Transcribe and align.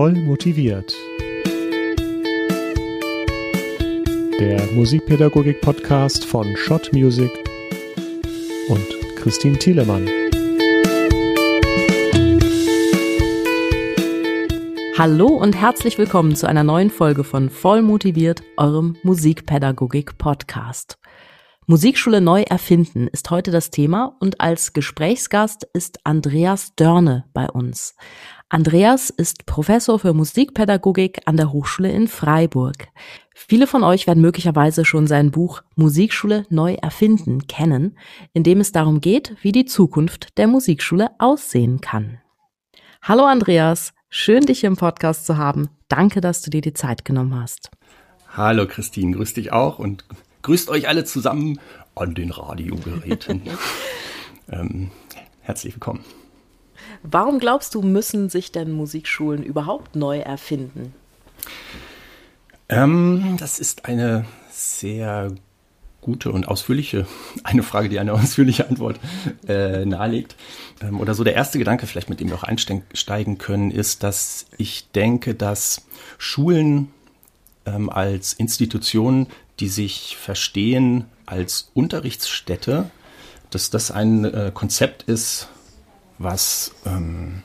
Voll 0.00 0.14
motiviert. 0.14 0.96
Der 4.40 4.72
Musikpädagogik-Podcast 4.72 6.24
von 6.24 6.56
Schott 6.56 6.90
Music 6.94 7.30
und 8.70 8.86
Christine 9.16 9.58
Thielemann. 9.58 10.08
Hallo 14.96 15.26
und 15.26 15.54
herzlich 15.54 15.98
willkommen 15.98 16.34
zu 16.34 16.48
einer 16.48 16.64
neuen 16.64 16.88
Folge 16.88 17.22
von 17.22 17.50
Voll 17.50 17.82
motiviert, 17.82 18.42
eurem 18.56 18.96
Musikpädagogik-Podcast. 19.02 20.96
Musikschule 21.66 22.22
neu 22.22 22.40
erfinden 22.48 23.06
ist 23.06 23.30
heute 23.30 23.50
das 23.50 23.70
Thema 23.70 24.16
und 24.18 24.40
als 24.40 24.72
Gesprächsgast 24.72 25.68
ist 25.74 26.00
Andreas 26.04 26.74
Dörne 26.74 27.26
bei 27.34 27.50
uns. 27.50 27.94
Andreas 28.50 29.10
ist 29.10 29.46
Professor 29.46 29.98
für 29.98 30.12
Musikpädagogik 30.12 31.20
an 31.24 31.36
der 31.36 31.52
Hochschule 31.52 31.90
in 31.90 32.08
Freiburg. 32.08 32.88
Viele 33.34 33.66
von 33.66 33.82
euch 33.82 34.06
werden 34.06 34.20
möglicherweise 34.20 34.84
schon 34.84 35.06
sein 35.06 35.30
Buch 35.30 35.62
Musikschule 35.76 36.44
neu 36.50 36.74
erfinden 36.74 37.46
kennen, 37.46 37.96
in 38.32 38.42
dem 38.42 38.60
es 38.60 38.72
darum 38.72 39.00
geht, 39.00 39.36
wie 39.40 39.52
die 39.52 39.64
Zukunft 39.64 40.36
der 40.36 40.48
Musikschule 40.48 41.10
aussehen 41.18 41.80
kann. 41.80 42.18
Hallo 43.02 43.24
Andreas, 43.24 43.94
Schön, 44.12 44.44
dich 44.44 44.64
im 44.64 44.76
Podcast 44.76 45.24
zu 45.24 45.36
haben. 45.36 45.68
Danke, 45.86 46.20
dass 46.20 46.42
du 46.42 46.50
dir 46.50 46.60
die 46.60 46.72
Zeit 46.72 47.04
genommen 47.04 47.40
hast. 47.40 47.70
Hallo 48.30 48.66
Christine, 48.66 49.16
grüß 49.16 49.34
dich 49.34 49.52
auch 49.52 49.78
und 49.78 50.04
grüßt 50.42 50.68
euch 50.68 50.88
alle 50.88 51.04
zusammen 51.04 51.60
an 51.94 52.16
den 52.16 52.32
Radiogeräten. 52.32 53.42
ähm, 54.50 54.90
herzlich 55.42 55.74
willkommen. 55.74 56.04
Warum 57.02 57.38
glaubst 57.38 57.74
du, 57.74 57.82
müssen 57.82 58.28
sich 58.28 58.52
denn 58.52 58.72
Musikschulen 58.72 59.42
überhaupt 59.42 59.96
neu 59.96 60.18
erfinden? 60.18 60.94
Ähm, 62.68 63.36
das 63.38 63.58
ist 63.58 63.86
eine 63.86 64.26
sehr 64.50 65.32
gute 66.00 66.32
und 66.32 66.48
ausführliche, 66.48 67.06
eine 67.44 67.62
Frage, 67.62 67.88
die 67.88 67.98
eine 67.98 68.12
ausführliche 68.12 68.68
Antwort 68.68 68.98
äh, 69.48 69.84
nahelegt. 69.84 70.36
Ähm, 70.80 71.00
oder 71.00 71.14
so 71.14 71.24
der 71.24 71.34
erste 71.34 71.58
Gedanke, 71.58 71.86
vielleicht 71.86 72.10
mit 72.10 72.20
dem 72.20 72.28
wir 72.28 72.36
auch 72.36 72.44
einsteigen 72.44 73.38
können, 73.38 73.70
ist, 73.70 74.02
dass 74.02 74.46
ich 74.56 74.90
denke, 74.92 75.34
dass 75.34 75.86
Schulen 76.18 76.88
ähm, 77.66 77.90
als 77.90 78.32
Institutionen, 78.32 79.26
die 79.58 79.68
sich 79.68 80.16
verstehen 80.16 81.04
als 81.26 81.70
Unterrichtsstätte, 81.74 82.90
dass 83.50 83.70
das 83.70 83.90
ein 83.90 84.24
äh, 84.24 84.50
Konzept 84.54 85.02
ist, 85.02 85.48
was, 86.20 86.72
ähm, 86.86 87.42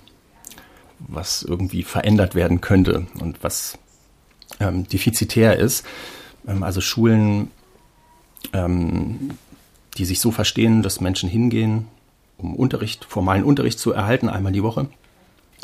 was 0.99 1.41
irgendwie 1.41 1.81
verändert 1.81 2.35
werden 2.35 2.61
könnte 2.61 3.07
und 3.19 3.43
was 3.43 3.79
ähm, 4.59 4.87
defizitär 4.87 5.57
ist. 5.57 5.85
Ähm, 6.47 6.61
also 6.61 6.81
Schulen 6.81 7.49
ähm, 8.53 9.31
die 9.97 10.05
sich 10.05 10.19
so 10.19 10.31
verstehen, 10.31 10.81
dass 10.81 11.01
Menschen 11.01 11.29
hingehen, 11.29 11.87
um 12.37 12.55
Unterricht, 12.55 13.05
formalen 13.05 13.43
Unterricht 13.43 13.79
zu 13.79 13.91
erhalten, 13.91 14.29
einmal 14.29 14.51
die 14.51 14.63
Woche. 14.63 14.87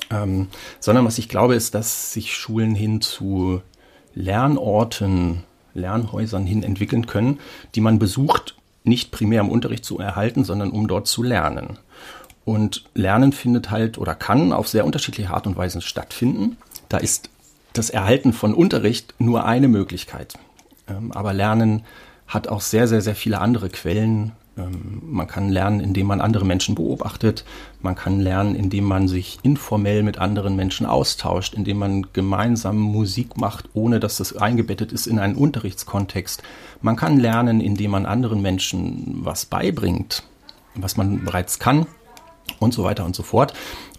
Ähm, 0.09 0.47
sondern 0.79 1.05
was 1.05 1.17
ich 1.17 1.29
glaube, 1.29 1.55
ist, 1.55 1.75
dass 1.75 2.13
sich 2.13 2.35
Schulen 2.35 2.75
hin 2.75 3.01
zu 3.01 3.61
Lernorten, 4.13 5.43
Lernhäusern 5.73 6.45
hin 6.45 6.63
entwickeln 6.63 7.07
können, 7.07 7.39
die 7.75 7.81
man 7.81 7.99
besucht, 7.99 8.55
nicht 8.83 9.11
primär 9.11 9.41
im 9.41 9.49
Unterricht 9.49 9.85
zu 9.85 9.99
erhalten, 9.99 10.43
sondern 10.43 10.71
um 10.71 10.87
dort 10.87 11.07
zu 11.07 11.23
lernen. 11.23 11.77
Und 12.43 12.85
Lernen 12.95 13.33
findet 13.33 13.69
halt 13.69 13.97
oder 13.97 14.15
kann 14.15 14.51
auf 14.51 14.67
sehr 14.67 14.85
unterschiedliche 14.85 15.31
Art 15.31 15.45
und 15.45 15.57
Weise 15.57 15.81
stattfinden. 15.81 16.57
Da 16.89 16.97
ist 16.97 17.29
das 17.73 17.89
Erhalten 17.89 18.33
von 18.33 18.53
Unterricht 18.53 19.13
nur 19.19 19.45
eine 19.45 19.67
Möglichkeit. 19.67 20.33
Ähm, 20.87 21.11
aber 21.11 21.33
Lernen 21.33 21.83
hat 22.27 22.47
auch 22.47 22.61
sehr, 22.61 22.87
sehr, 22.87 23.01
sehr 23.01 23.15
viele 23.15 23.39
andere 23.39 23.69
Quellen. 23.69 24.31
Ähm, 24.57 25.01
man 25.05 25.27
kann 25.27 25.49
lernen, 25.49 25.79
indem 25.79 26.07
man 26.07 26.19
andere 26.19 26.43
Menschen 26.43 26.75
beobachtet. 26.75 27.45
Man 27.81 27.95
kann 27.95 28.19
lernen, 28.19 28.55
indem 28.55 28.85
man 28.85 29.07
sich 29.07 29.39
informell 29.43 30.01
mit 30.01 30.17
anderen 30.17 30.55
Menschen 30.55 30.85
austauscht, 30.85 31.53
indem 31.53 31.77
man 31.77 32.07
gemeinsam 32.11 32.77
Musik 32.77 33.37
macht, 33.37 33.69
ohne 33.73 33.99
dass 33.99 34.17
das 34.17 34.35
eingebettet 34.35 34.91
ist 34.91 35.07
in 35.07 35.19
einen 35.19 35.35
Unterrichtskontext. 35.35 36.41
Man 36.81 36.95
kann 36.95 37.19
lernen, 37.19 37.61
indem 37.61 37.91
man 37.91 38.05
anderen 38.05 38.41
Menschen 38.41 39.19
was 39.23 39.45
beibringt, 39.45 40.23
was 40.75 40.97
man 40.97 41.23
bereits 41.23 41.59
kann 41.59 41.85
und 42.59 42.73
so 42.73 42.83
weiter 42.83 43.05
und 43.05 43.15
so 43.15 43.23
fort. 43.23 43.53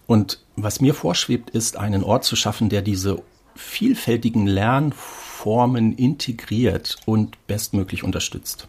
Und 0.06 0.40
was 0.56 0.80
mir 0.80 0.94
vorschwebt, 0.94 1.50
ist, 1.50 1.76
einen 1.76 2.04
Ort 2.04 2.24
zu 2.24 2.36
schaffen, 2.36 2.68
der 2.68 2.82
diese 2.82 3.22
vielfältigen 3.54 4.46
Lern 4.46 4.92
Formen 4.92 5.92
integriert 5.94 6.96
und 7.06 7.46
bestmöglich 7.46 8.04
unterstützt. 8.04 8.68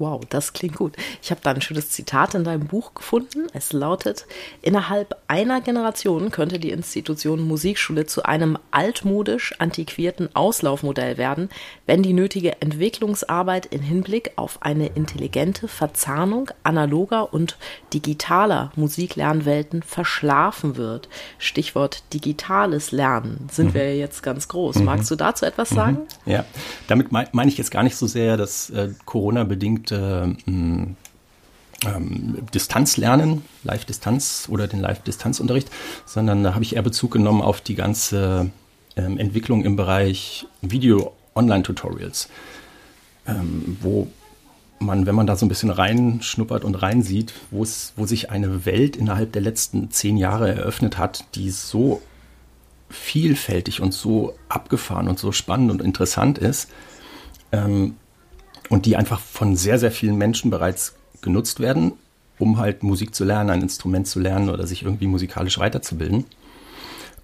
Wow, 0.00 0.22
das 0.30 0.54
klingt 0.54 0.76
gut. 0.76 0.96
Ich 1.20 1.30
habe 1.30 1.42
da 1.42 1.50
ein 1.50 1.60
schönes 1.60 1.90
Zitat 1.90 2.34
in 2.34 2.42
deinem 2.42 2.66
Buch 2.66 2.94
gefunden. 2.94 3.48
Es 3.52 3.74
lautet, 3.74 4.24
innerhalb 4.62 5.14
einer 5.28 5.60
Generation 5.60 6.30
könnte 6.30 6.58
die 6.58 6.70
Institution 6.70 7.46
Musikschule 7.46 8.06
zu 8.06 8.22
einem 8.22 8.56
altmodisch 8.70 9.54
antiquierten 9.58 10.34
Auslaufmodell 10.34 11.18
werden, 11.18 11.50
wenn 11.84 12.02
die 12.02 12.14
nötige 12.14 12.62
Entwicklungsarbeit 12.62 13.66
in 13.66 13.82
Hinblick 13.82 14.32
auf 14.36 14.62
eine 14.62 14.86
intelligente 14.86 15.68
Verzahnung 15.68 16.50
analoger 16.62 17.34
und 17.34 17.58
digitaler 17.92 18.72
Musiklernwelten 18.76 19.82
verschlafen 19.82 20.78
wird. 20.78 21.10
Stichwort 21.36 22.04
digitales 22.14 22.90
Lernen 22.90 23.50
sind 23.52 23.66
mhm. 23.66 23.74
wir 23.74 23.96
jetzt 23.98 24.22
ganz 24.22 24.48
groß. 24.48 24.76
Mhm. 24.76 24.84
Magst 24.86 25.10
du 25.10 25.16
dazu 25.16 25.44
etwas 25.44 25.68
sagen? 25.68 26.06
Mhm. 26.24 26.32
Ja, 26.32 26.46
damit 26.86 27.12
meine 27.12 27.50
ich 27.50 27.58
jetzt 27.58 27.70
gar 27.70 27.82
nicht 27.82 27.96
so 27.96 28.06
sehr, 28.06 28.38
dass 28.38 28.70
äh, 28.70 28.88
Corona 29.04 29.44
bedingt 29.90 30.46
möchte 30.46 30.96
ähm, 31.86 32.46
Distanzlernen, 32.52 33.42
Live-Distanz 33.64 34.48
oder 34.50 34.68
den 34.68 34.80
Live-Distanzunterricht, 34.80 35.70
sondern 36.04 36.44
da 36.44 36.54
habe 36.54 36.62
ich 36.62 36.76
eher 36.76 36.82
Bezug 36.82 37.12
genommen 37.12 37.40
auf 37.42 37.60
die 37.60 37.74
ganze 37.74 38.50
ähm, 38.96 39.18
Entwicklung 39.18 39.64
im 39.64 39.76
Bereich 39.76 40.46
Video-Online-Tutorials, 40.60 42.28
ähm, 43.26 43.78
wo 43.80 44.08
man, 44.78 45.06
wenn 45.06 45.14
man 45.14 45.26
da 45.26 45.36
so 45.36 45.46
ein 45.46 45.48
bisschen 45.48 45.70
reinschnuppert 45.70 46.64
und 46.64 46.74
reinsieht, 46.74 47.34
wo 47.50 47.64
sich 47.64 48.30
eine 48.30 48.64
Welt 48.64 48.96
innerhalb 48.96 49.32
der 49.32 49.42
letzten 49.42 49.90
zehn 49.90 50.16
Jahre 50.16 50.54
eröffnet 50.54 50.98
hat, 50.98 51.24
die 51.34 51.50
so 51.50 52.02
vielfältig 52.88 53.80
und 53.80 53.94
so 53.94 54.34
abgefahren 54.48 55.08
und 55.08 55.18
so 55.18 55.32
spannend 55.32 55.70
und 55.70 55.82
interessant 55.82 56.38
ist, 56.38 56.70
ähm, 57.52 57.96
und 58.70 58.86
die 58.86 58.96
einfach 58.96 59.20
von 59.20 59.56
sehr, 59.56 59.78
sehr 59.78 59.90
vielen 59.90 60.16
Menschen 60.16 60.50
bereits 60.50 60.94
genutzt 61.20 61.60
werden, 61.60 61.92
um 62.38 62.56
halt 62.56 62.82
Musik 62.82 63.14
zu 63.14 63.24
lernen, 63.24 63.50
ein 63.50 63.60
Instrument 63.60 64.06
zu 64.06 64.20
lernen 64.20 64.48
oder 64.48 64.66
sich 64.66 64.84
irgendwie 64.84 65.08
musikalisch 65.08 65.58
weiterzubilden. 65.58 66.24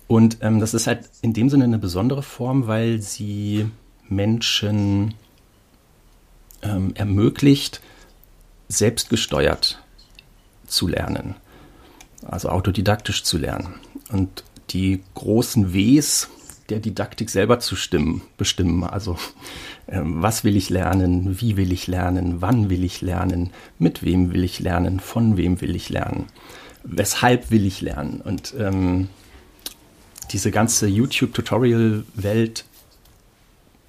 Und 0.09 0.39
ähm, 0.43 0.61
das 0.61 0.75
ist 0.75 0.87
halt 0.87 1.09
in 1.23 1.33
dem 1.33 1.49
Sinne 1.49 1.65
eine 1.65 1.79
besondere 1.79 2.23
Form, 2.23 2.67
weil 2.67 3.01
sie 3.01 3.67
Menschen 4.09 5.15
ähm, 6.63 6.93
ermöglicht, 6.95 7.81
selbstgesteuert 8.69 9.81
zu 10.67 10.89
lernen, 10.89 11.37
also 12.23 12.49
autodidaktisch 12.49 13.23
zu 13.23 13.39
lernen. 13.39 13.75
Und 14.11 14.45
die 14.71 15.03
großen 15.15 15.73
Ws 15.73 16.29
der 16.69 16.81
Didaktik 16.81 17.31
selber 17.31 17.61
zu 17.61 17.77
stimmen, 17.77 18.23
bestimmen. 18.37 18.85
Also 18.85 19.17
was 19.89 20.43
will 20.43 20.57
ich 20.57 20.69
lernen, 20.69 21.41
wie 21.41 21.57
will 21.57 21.73
ich 21.73 21.87
lernen, 21.87 22.41
wann 22.41 22.71
will 22.71 22.83
ich 22.83 23.01
lernen, 23.03 23.51
mit 23.79 24.03
wem 24.03 24.33
will 24.33 24.43
ich 24.43 24.59
lernen, 24.59 24.99
von 25.01 25.37
wem 25.37 25.61
will 25.61 25.77
ich 25.77 25.89
lernen, 25.89 26.27
weshalb 26.83 27.51
will 27.51 27.65
ich 27.65 27.81
lernen. 27.81 28.21
Und 28.21 28.55
ähm, 28.59 29.09
diese 30.33 30.51
ganze 30.51 30.89
YouTube-Tutorial-Welt 30.89 32.65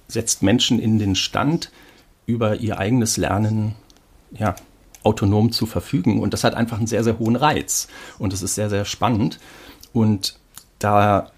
setzt 0.06 0.42
Menschen 0.42 0.78
in 0.78 0.98
den 0.98 1.14
Stand, 1.14 1.70
über 2.26 2.56
ihr 2.56 2.78
eigenes 2.78 3.16
Lernen 3.16 3.74
ja, 4.32 4.54
autonom 5.02 5.50
zu 5.50 5.66
verfügen. 5.66 6.20
Und 6.20 6.34
das 6.34 6.44
hat 6.44 6.54
einfach 6.54 6.76
einen 6.76 6.86
sehr, 6.86 7.02
sehr 7.02 7.18
hohen 7.18 7.36
Reiz. 7.36 7.88
Und 8.18 8.32
es 8.32 8.42
ist 8.42 8.54
sehr, 8.54 8.68
sehr 8.68 8.84
spannend. 8.84 9.40
Und 9.92 10.38
da 10.78 11.32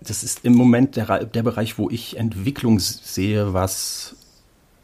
das 0.00 0.24
ist 0.24 0.44
im 0.44 0.54
Moment 0.54 0.96
der, 0.96 1.24
der 1.24 1.42
Bereich, 1.42 1.78
wo 1.78 1.90
ich 1.90 2.16
Entwicklung 2.16 2.78
sehe, 2.78 3.52
was 3.52 4.16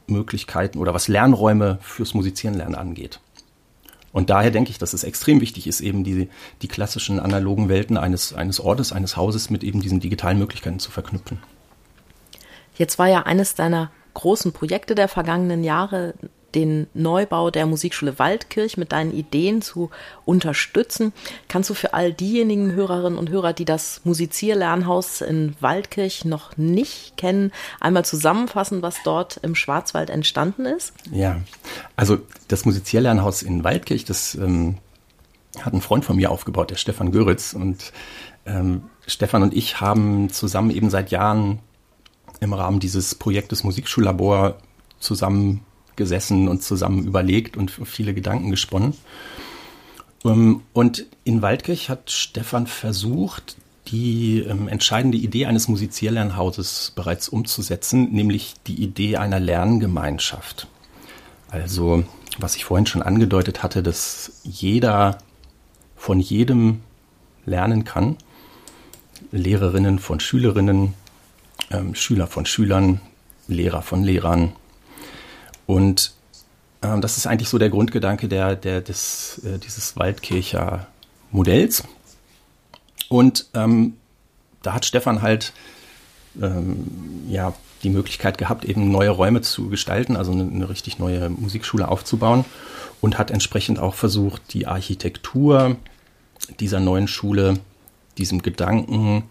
Möglichkeiten 0.07 0.79
oder 0.79 0.95
was 0.95 1.09
Lernräume 1.09 1.79
fürs 1.81 2.15
Musizierenlernen 2.15 2.75
angeht. 2.75 3.21
Und 4.13 4.31
daher 4.31 4.51
denke 4.51 4.71
ich, 4.71 4.79
dass 4.79 4.95
es 4.95 5.05
extrem 5.05 5.41
wichtig 5.41 5.67
ist, 5.67 5.81
eben 5.81 6.05
die, 6.05 6.29
die 6.63 6.69
klassischen 6.69 7.21
analogen 7.21 7.69
Welten 7.69 7.99
eines, 7.99 8.33
eines 8.33 8.61
Ortes, 8.61 8.93
eines 8.93 9.17
Hauses 9.17 9.51
mit 9.51 9.63
eben 9.63 9.81
diesen 9.81 10.01
digitalen 10.01 10.39
Möglichkeiten 10.39 10.79
zu 10.79 10.91
verknüpfen. 10.91 11.39
Jetzt 12.77 12.99
war 12.99 13.09
ja 13.09 13.23
eines 13.23 13.55
deiner 13.55 13.91
großen 14.15 14.53
Projekte 14.53 14.95
der 14.95 15.09
vergangenen 15.09 15.65
Jahre 15.65 16.15
den 16.57 16.87
Neubau 16.95 17.51
der 17.51 17.67
Musikschule 17.67 18.19
Waldkirch 18.19 18.79
mit 18.79 18.91
deinen 18.91 19.13
Ideen 19.13 19.61
zu 19.61 19.91
unterstützen. 20.25 21.13
Kannst 21.49 21.69
du 21.69 21.75
für 21.75 21.93
all 21.93 22.13
diejenigen 22.13 22.73
Hörerinnen 22.73 23.19
und 23.19 23.29
Hörer, 23.29 23.53
die 23.53 23.67
das 23.67 24.01
Musizierlernhaus 24.05 25.21
in 25.21 25.55
Waldkirch 25.61 26.25
noch 26.25 26.57
nicht 26.57 27.19
kennen, 27.19 27.53
einmal 27.79 28.07
zusammenfassen, 28.07 28.81
was 28.81 28.97
dort 29.05 29.37
im 29.43 29.55
Schwarzwald 29.55 30.09
entstanden 30.09 30.65
ist? 30.65 30.95
Ja, 31.13 31.41
also 31.95 32.19
das 32.49 32.65
Musizierlernhaus 32.65 33.43
in 33.43 33.63
Waldkirch, 33.63 34.07
das 34.07 34.35
ähm, 34.35 34.79
hat 35.61 35.75
ein 35.75 35.83
Freund 35.83 36.07
von 36.07 36.17
mir 36.17 36.31
aufgebaut, 36.31 36.71
der 36.71 36.77
Stefan 36.77 37.13
Göritz. 37.13 37.53
Und 37.53 37.93
ähm, 38.47 38.85
Stefan 39.07 39.43
und 39.43 39.55
ich 39.55 39.81
haben 39.83 40.31
zusammen 40.31 40.71
eben 40.71 40.89
seit 40.89 41.11
Jahren 41.11 41.59
im 42.41 42.55
Rahmen 42.55 42.81
dieses 42.81 43.15
Projektes 43.15 43.63
Musikschullabor 43.63 44.57
zusammengesessen 45.97 46.49
und 46.49 46.63
zusammen 46.63 47.07
überlegt 47.07 47.57
und 47.57 47.71
viele 47.71 48.15
Gedanken 48.15 48.51
gesponnen. 48.51 48.95
Ähm, 50.25 50.63
und 50.73 51.07
in 51.25 51.43
Waldkirch 51.43 51.89
hat 51.89 52.11
Stefan 52.11 52.67
versucht, 52.67 53.57
die 53.89 54.41
ähm, 54.41 54.69
entscheidende 54.69 55.19
Idee 55.19 55.47
eines 55.47 55.69
Musizierlernhauses 55.69 56.93
bereits 56.95 57.29
umzusetzen, 57.29 58.13
nämlich 58.13 58.55
die 58.67 58.83
Idee 58.83 59.17
einer 59.17 59.41
Lerngemeinschaft. 59.41 60.67
Also, 61.49 62.05
was 62.39 62.57
ich 62.57 62.65
vorhin 62.65 62.87
schon 62.87 63.03
angedeutet 63.03 63.63
hatte, 63.63 63.83
dass 63.83 64.41
jeder 64.43 65.19
von 65.97 66.21
jedem 66.21 66.81
lernen 67.47 67.85
kann. 67.85 68.17
Lehrerinnen 69.31 69.99
von 69.99 70.21
Schülerinnen, 70.21 70.95
ähm, 71.71 71.95
Schüler 71.95 72.27
von 72.27 72.45
Schülern, 72.45 73.01
Lehrer 73.49 73.83
von 73.83 74.03
Lehrern. 74.03 74.53
Und 75.67 76.13
ähm, 76.83 77.01
das 77.01 77.17
ist 77.17 77.27
eigentlich 77.27 77.49
so 77.49 77.59
der 77.59 77.71
Grundgedanke 77.71 78.29
der, 78.29 78.57
der, 78.57 78.81
des, 78.81 79.41
äh, 79.45 79.59
dieses 79.59 79.97
Waldkircher 79.97 80.87
Modells. 81.31 81.85
Und 83.09 83.47
ähm, 83.55 83.95
da 84.63 84.75
hat 84.75 84.85
Stefan 84.85 85.23
halt 85.23 85.53
ähm, 86.41 86.87
ja, 87.29 87.55
die 87.83 87.91
Möglichkeit 87.91 88.39
gehabt, 88.39 88.65
eben 88.65 88.91
neue 88.91 89.11
Räume 89.11 89.43
zu 89.43 89.69
gestalten, 89.69 90.17
also 90.17 90.33
eine, 90.33 90.43
eine, 90.43 90.69
richtig 90.69 90.99
neue 90.99 91.29
Musikschule 91.29 91.89
aufzubauen 91.89 92.45
und 93.01 93.19
hat 93.19 93.31
entsprechend 93.31 93.79
auch 93.79 93.95
versucht, 93.95 94.55
die 94.55 94.67
Architektur 94.67 95.77
dieser 96.61 96.81
neuen 96.81 97.09
Schule 97.09 97.59
diesem 98.19 98.43
Gedanken 98.43 99.25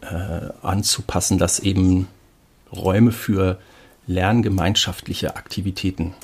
äh, 0.00 0.50
anzupassen, 0.62 1.38
dass 1.38 1.60
eben 1.60 2.08
Räume 2.72 3.12
für 3.12 3.58
lerngemeinschaftliche 4.06 5.36
Aktivitäten 5.36 6.14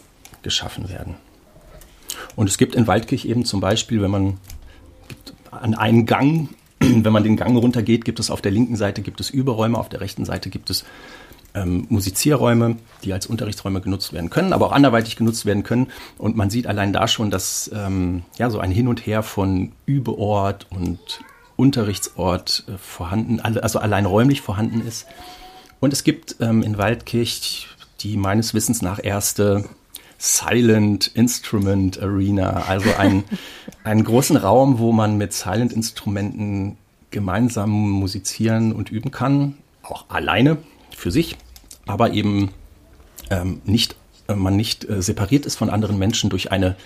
geschaffen 0.43 0.88
werden. 0.88 1.14
Und 2.37 2.49
es 2.49 2.58
gibt 2.58 2.75
in 2.75 2.87
Waldkirch 2.87 3.25
eben 3.25 3.44
zum 3.44 3.61
Beispiel, 3.61 4.02
wenn 4.02 4.11
man 4.11 4.38
an 5.50 5.75
einen 5.75 6.06
Gang, 6.06 6.49
wenn 6.81 7.12
man 7.12 7.25
den 7.25 7.37
Gang 7.37 7.56
runtergeht, 7.56 8.05
gibt 8.05 8.20
es 8.20 8.31
auf 8.31 8.43
der 8.43 8.52
linken 8.52 8.76
Seite 8.76 9.02
gibt 9.02 9.20
es 9.20 9.31
Überräume, 9.31 9.79
auf 9.79 9.88
der 9.88 10.00
rechten 10.00 10.25
Seite 10.25 10.50
gibt 10.50 10.70
es 10.70 10.84
ähm, 11.55 11.87
Musizierräume, 11.90 12.76
die 13.05 13.12
als 13.12 13.26
Unterrichtsräume 13.26 13.81
genutzt 13.81 14.12
werden 14.12 14.31
können, 14.31 14.52
aber 14.52 14.67
auch 14.67 14.73
anderweitig 14.73 15.17
genutzt 15.17 15.44
werden 15.44 15.62
können. 15.62 15.88
Und 16.19 16.37
man 16.37 16.50
sieht 16.50 16.67
allein 16.67 16.93
da 16.93 17.08
schon, 17.08 17.31
dass 17.31 17.70
ähm, 17.75 18.23
ja 18.38 18.49
so 18.50 18.58
ein 18.58 18.70
Hin 18.70 18.88
und 18.88 19.06
Her 19.06 19.23
von 19.23 19.73
Übeort 19.84 20.67
und 20.70 21.20
Unterrichtsort 21.56 22.64
äh, 22.69 22.79
vorhanden, 22.79 23.40
also 23.40 23.79
allein 23.79 24.06
räumlich 24.06 24.40
vorhanden 24.40 24.81
ist. 24.87 25.06
Und 25.81 25.93
es 25.93 26.05
gibt 26.05 26.37
ähm, 26.40 26.62
in 26.62 26.79
Waldkirch 26.79 27.69
die 28.02 28.16
meines 28.16 28.54
Wissens 28.54 28.82
nach 28.82 29.00
erste 29.02 29.64
Silent 30.19 31.08
Instrument 31.08 32.00
Arena, 32.00 32.64
also 32.69 32.90
ein, 32.96 33.25
einen 33.84 34.04
großen 34.04 34.37
Raum, 34.37 34.78
wo 34.78 34.93
man 34.93 35.19
mit 35.19 35.32
Silent 35.32 35.72
Instrumenten 35.72 36.76
gemeinsam 37.10 37.70
musizieren 37.70 38.72
und 38.72 38.90
üben 38.90 39.10
kann, 39.10 39.56
auch 39.82 40.06
alleine 40.08 40.58
für 40.96 41.10
sich, 41.10 41.37
aber 41.87 42.12
eben 42.12 42.50
ähm, 43.31 43.60
nicht, 43.64 43.96
äh, 44.28 44.34
man 44.34 44.56
nicht 44.56 44.88
äh, 44.88 45.02
separiert 45.02 45.46
ist 45.46 45.56
von 45.56 45.70
anderen 45.70 45.98
Menschen 45.98 46.31
durch 46.31 46.52
eine, 46.52 46.76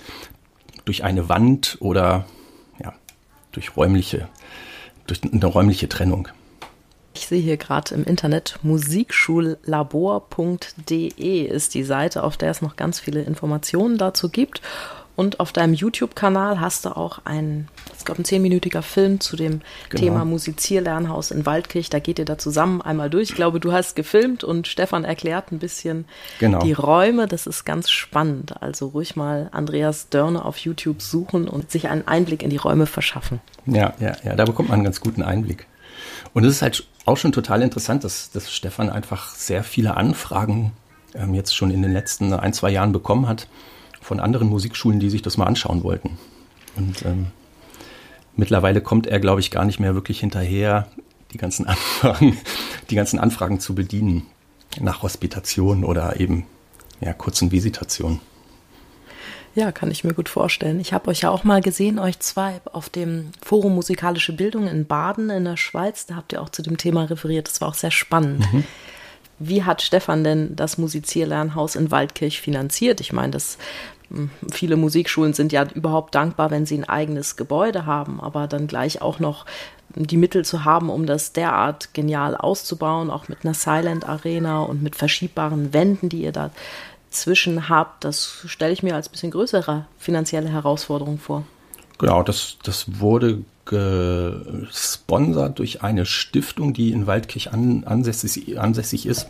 durch 0.84 1.04
eine 1.04 1.28
Wand 1.28 1.76
oder 1.80 2.26
ja, 2.82 2.94
durch 3.52 3.76
räumliche, 3.76 4.28
durch 5.06 5.20
eine 5.22 5.46
räumliche 5.46 5.88
Trennung. 5.88 6.28
Ich 7.16 7.26
sehe 7.28 7.40
hier 7.40 7.56
gerade 7.56 7.94
im 7.94 8.04
Internet 8.04 8.58
musikschullabor.de 8.62 11.46
ist 11.46 11.72
die 11.72 11.82
Seite, 11.82 12.22
auf 12.22 12.36
der 12.36 12.50
es 12.50 12.60
noch 12.60 12.76
ganz 12.76 13.00
viele 13.00 13.22
Informationen 13.22 13.96
dazu 13.96 14.28
gibt. 14.28 14.60
Und 15.16 15.40
auf 15.40 15.50
deinem 15.50 15.72
YouTube-Kanal 15.72 16.60
hast 16.60 16.84
du 16.84 16.94
auch 16.94 17.20
ein, 17.24 17.68
ich 17.98 18.04
glaube, 18.04 18.20
ein 18.20 18.26
zehnminütiger 18.26 18.82
Film 18.82 19.18
zu 19.18 19.34
dem 19.34 19.62
genau. 19.88 20.02
Thema 20.02 20.26
Musizierlernhaus 20.26 21.30
in 21.30 21.46
Waldkirch. 21.46 21.88
Da 21.88 22.00
geht 22.00 22.18
ihr 22.18 22.26
da 22.26 22.36
zusammen 22.36 22.82
einmal 22.82 23.08
durch. 23.08 23.30
Ich 23.30 23.34
glaube, 23.34 23.60
du 23.60 23.72
hast 23.72 23.96
gefilmt 23.96 24.44
und 24.44 24.66
Stefan 24.66 25.04
erklärt 25.04 25.52
ein 25.52 25.58
bisschen 25.58 26.04
genau. 26.38 26.58
die 26.58 26.74
Räume. 26.74 27.28
Das 27.28 27.46
ist 27.46 27.64
ganz 27.64 27.88
spannend. 27.88 28.62
Also 28.62 28.88
ruhig 28.88 29.16
mal 29.16 29.48
Andreas 29.52 30.10
Dörne 30.10 30.44
auf 30.44 30.58
YouTube 30.58 31.00
suchen 31.00 31.48
und 31.48 31.70
sich 31.70 31.88
einen 31.88 32.06
Einblick 32.06 32.42
in 32.42 32.50
die 32.50 32.58
Räume 32.58 32.84
verschaffen. 32.84 33.40
Ja, 33.64 33.94
ja, 34.00 34.18
ja, 34.22 34.36
da 34.36 34.44
bekommt 34.44 34.68
man 34.68 34.80
einen 34.80 34.84
ganz 34.84 35.00
guten 35.00 35.22
Einblick. 35.22 35.66
Und 36.36 36.44
es 36.44 36.56
ist 36.56 36.60
halt 36.60 36.86
auch 37.06 37.16
schon 37.16 37.32
total 37.32 37.62
interessant, 37.62 38.04
dass, 38.04 38.30
dass 38.30 38.52
Stefan 38.52 38.90
einfach 38.90 39.34
sehr 39.34 39.64
viele 39.64 39.96
Anfragen 39.96 40.72
ähm, 41.14 41.32
jetzt 41.32 41.56
schon 41.56 41.70
in 41.70 41.80
den 41.80 41.94
letzten 41.94 42.30
ein, 42.34 42.52
zwei 42.52 42.68
Jahren 42.68 42.92
bekommen 42.92 43.26
hat 43.26 43.48
von 44.02 44.20
anderen 44.20 44.50
Musikschulen, 44.50 45.00
die 45.00 45.08
sich 45.08 45.22
das 45.22 45.38
mal 45.38 45.46
anschauen 45.46 45.82
wollten. 45.82 46.18
Und 46.76 47.06
ähm, 47.06 47.28
mittlerweile 48.36 48.82
kommt 48.82 49.06
er, 49.06 49.18
glaube 49.18 49.40
ich, 49.40 49.50
gar 49.50 49.64
nicht 49.64 49.80
mehr 49.80 49.94
wirklich 49.94 50.20
hinterher, 50.20 50.88
die 51.32 51.38
ganzen 51.38 51.64
Anfragen, 51.68 52.36
die 52.90 52.96
ganzen 52.96 53.18
Anfragen 53.18 53.58
zu 53.58 53.74
bedienen 53.74 54.26
nach 54.78 55.02
Hospitation 55.02 55.84
oder 55.84 56.20
eben 56.20 56.44
ja, 57.00 57.14
kurzen 57.14 57.50
Visitationen. 57.50 58.20
Ja, 59.56 59.72
kann 59.72 59.90
ich 59.90 60.04
mir 60.04 60.12
gut 60.12 60.28
vorstellen. 60.28 60.80
Ich 60.80 60.92
habe 60.92 61.08
euch 61.08 61.22
ja 61.22 61.30
auch 61.30 61.42
mal 61.42 61.62
gesehen, 61.62 61.98
euch 61.98 62.18
zwei, 62.20 62.60
auf 62.72 62.90
dem 62.90 63.30
Forum 63.42 63.74
Musikalische 63.74 64.34
Bildung 64.34 64.68
in 64.68 64.86
Baden 64.86 65.30
in 65.30 65.44
der 65.44 65.56
Schweiz. 65.56 66.04
Da 66.04 66.14
habt 66.16 66.34
ihr 66.34 66.42
auch 66.42 66.50
zu 66.50 66.62
dem 66.62 66.76
Thema 66.76 67.04
referiert. 67.04 67.48
Das 67.48 67.62
war 67.62 67.68
auch 67.68 67.74
sehr 67.74 67.90
spannend. 67.90 68.52
Mhm. 68.52 68.64
Wie 69.38 69.64
hat 69.64 69.80
Stefan 69.80 70.24
denn 70.24 70.54
das 70.54 70.76
Musizierlernhaus 70.76 71.74
in 71.74 71.90
Waldkirch 71.90 72.40
finanziert? 72.40 73.00
Ich 73.00 73.14
meine, 73.14 73.32
das 73.32 73.56
Viele 74.52 74.76
Musikschulen 74.76 75.32
sind 75.32 75.52
ja 75.52 75.66
überhaupt 75.74 76.14
dankbar, 76.14 76.50
wenn 76.52 76.64
sie 76.64 76.78
ein 76.78 76.88
eigenes 76.88 77.36
Gebäude 77.36 77.86
haben, 77.86 78.20
aber 78.20 78.46
dann 78.46 78.68
gleich 78.68 79.02
auch 79.02 79.18
noch 79.18 79.46
die 79.96 80.16
Mittel 80.16 80.44
zu 80.44 80.64
haben, 80.64 80.90
um 80.90 81.06
das 81.06 81.32
derart 81.32 81.92
genial 81.92 82.36
auszubauen, 82.36 83.10
auch 83.10 83.28
mit 83.28 83.44
einer 83.44 83.54
Silent 83.54 84.08
Arena 84.08 84.62
und 84.62 84.82
mit 84.82 84.94
verschiebbaren 84.94 85.72
Wänden, 85.72 86.08
die 86.08 86.22
ihr 86.22 86.32
da 86.32 86.50
zwischen 87.20 87.68
habt, 87.68 88.04
das 88.04 88.44
stelle 88.46 88.72
ich 88.72 88.82
mir 88.82 88.94
als 88.94 89.08
bisschen 89.08 89.30
größere 89.30 89.86
finanzielle 89.98 90.48
Herausforderung 90.48 91.18
vor. 91.18 91.44
Genau, 91.98 92.22
das, 92.22 92.58
das 92.62 93.00
wurde 93.00 93.42
gesponsert 93.64 95.58
durch 95.58 95.82
eine 95.82 96.06
Stiftung, 96.06 96.72
die 96.72 96.92
in 96.92 97.06
Waldkirch 97.06 97.52
an, 97.52 97.84
ansässig, 97.84 98.60
ansässig 98.60 99.06
ist 99.06 99.26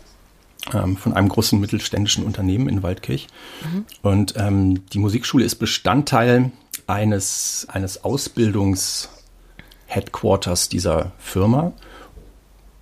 ähm, 0.73 0.97
von 0.97 1.13
einem 1.13 1.29
großen 1.29 1.59
mittelständischen 1.59 2.23
Unternehmen 2.23 2.69
in 2.69 2.83
Waldkirch. 2.83 3.25
Mhm. 3.63 3.85
Und 4.01 4.35
ähm, 4.37 4.87
die 4.89 4.99
Musikschule 4.99 5.43
ist 5.43 5.55
Bestandteil 5.55 6.51
eines, 6.85 7.65
eines 7.69 8.03
Ausbildungs-Headquarters 8.03 10.69
dieser 10.69 11.13
Firma, 11.17 11.73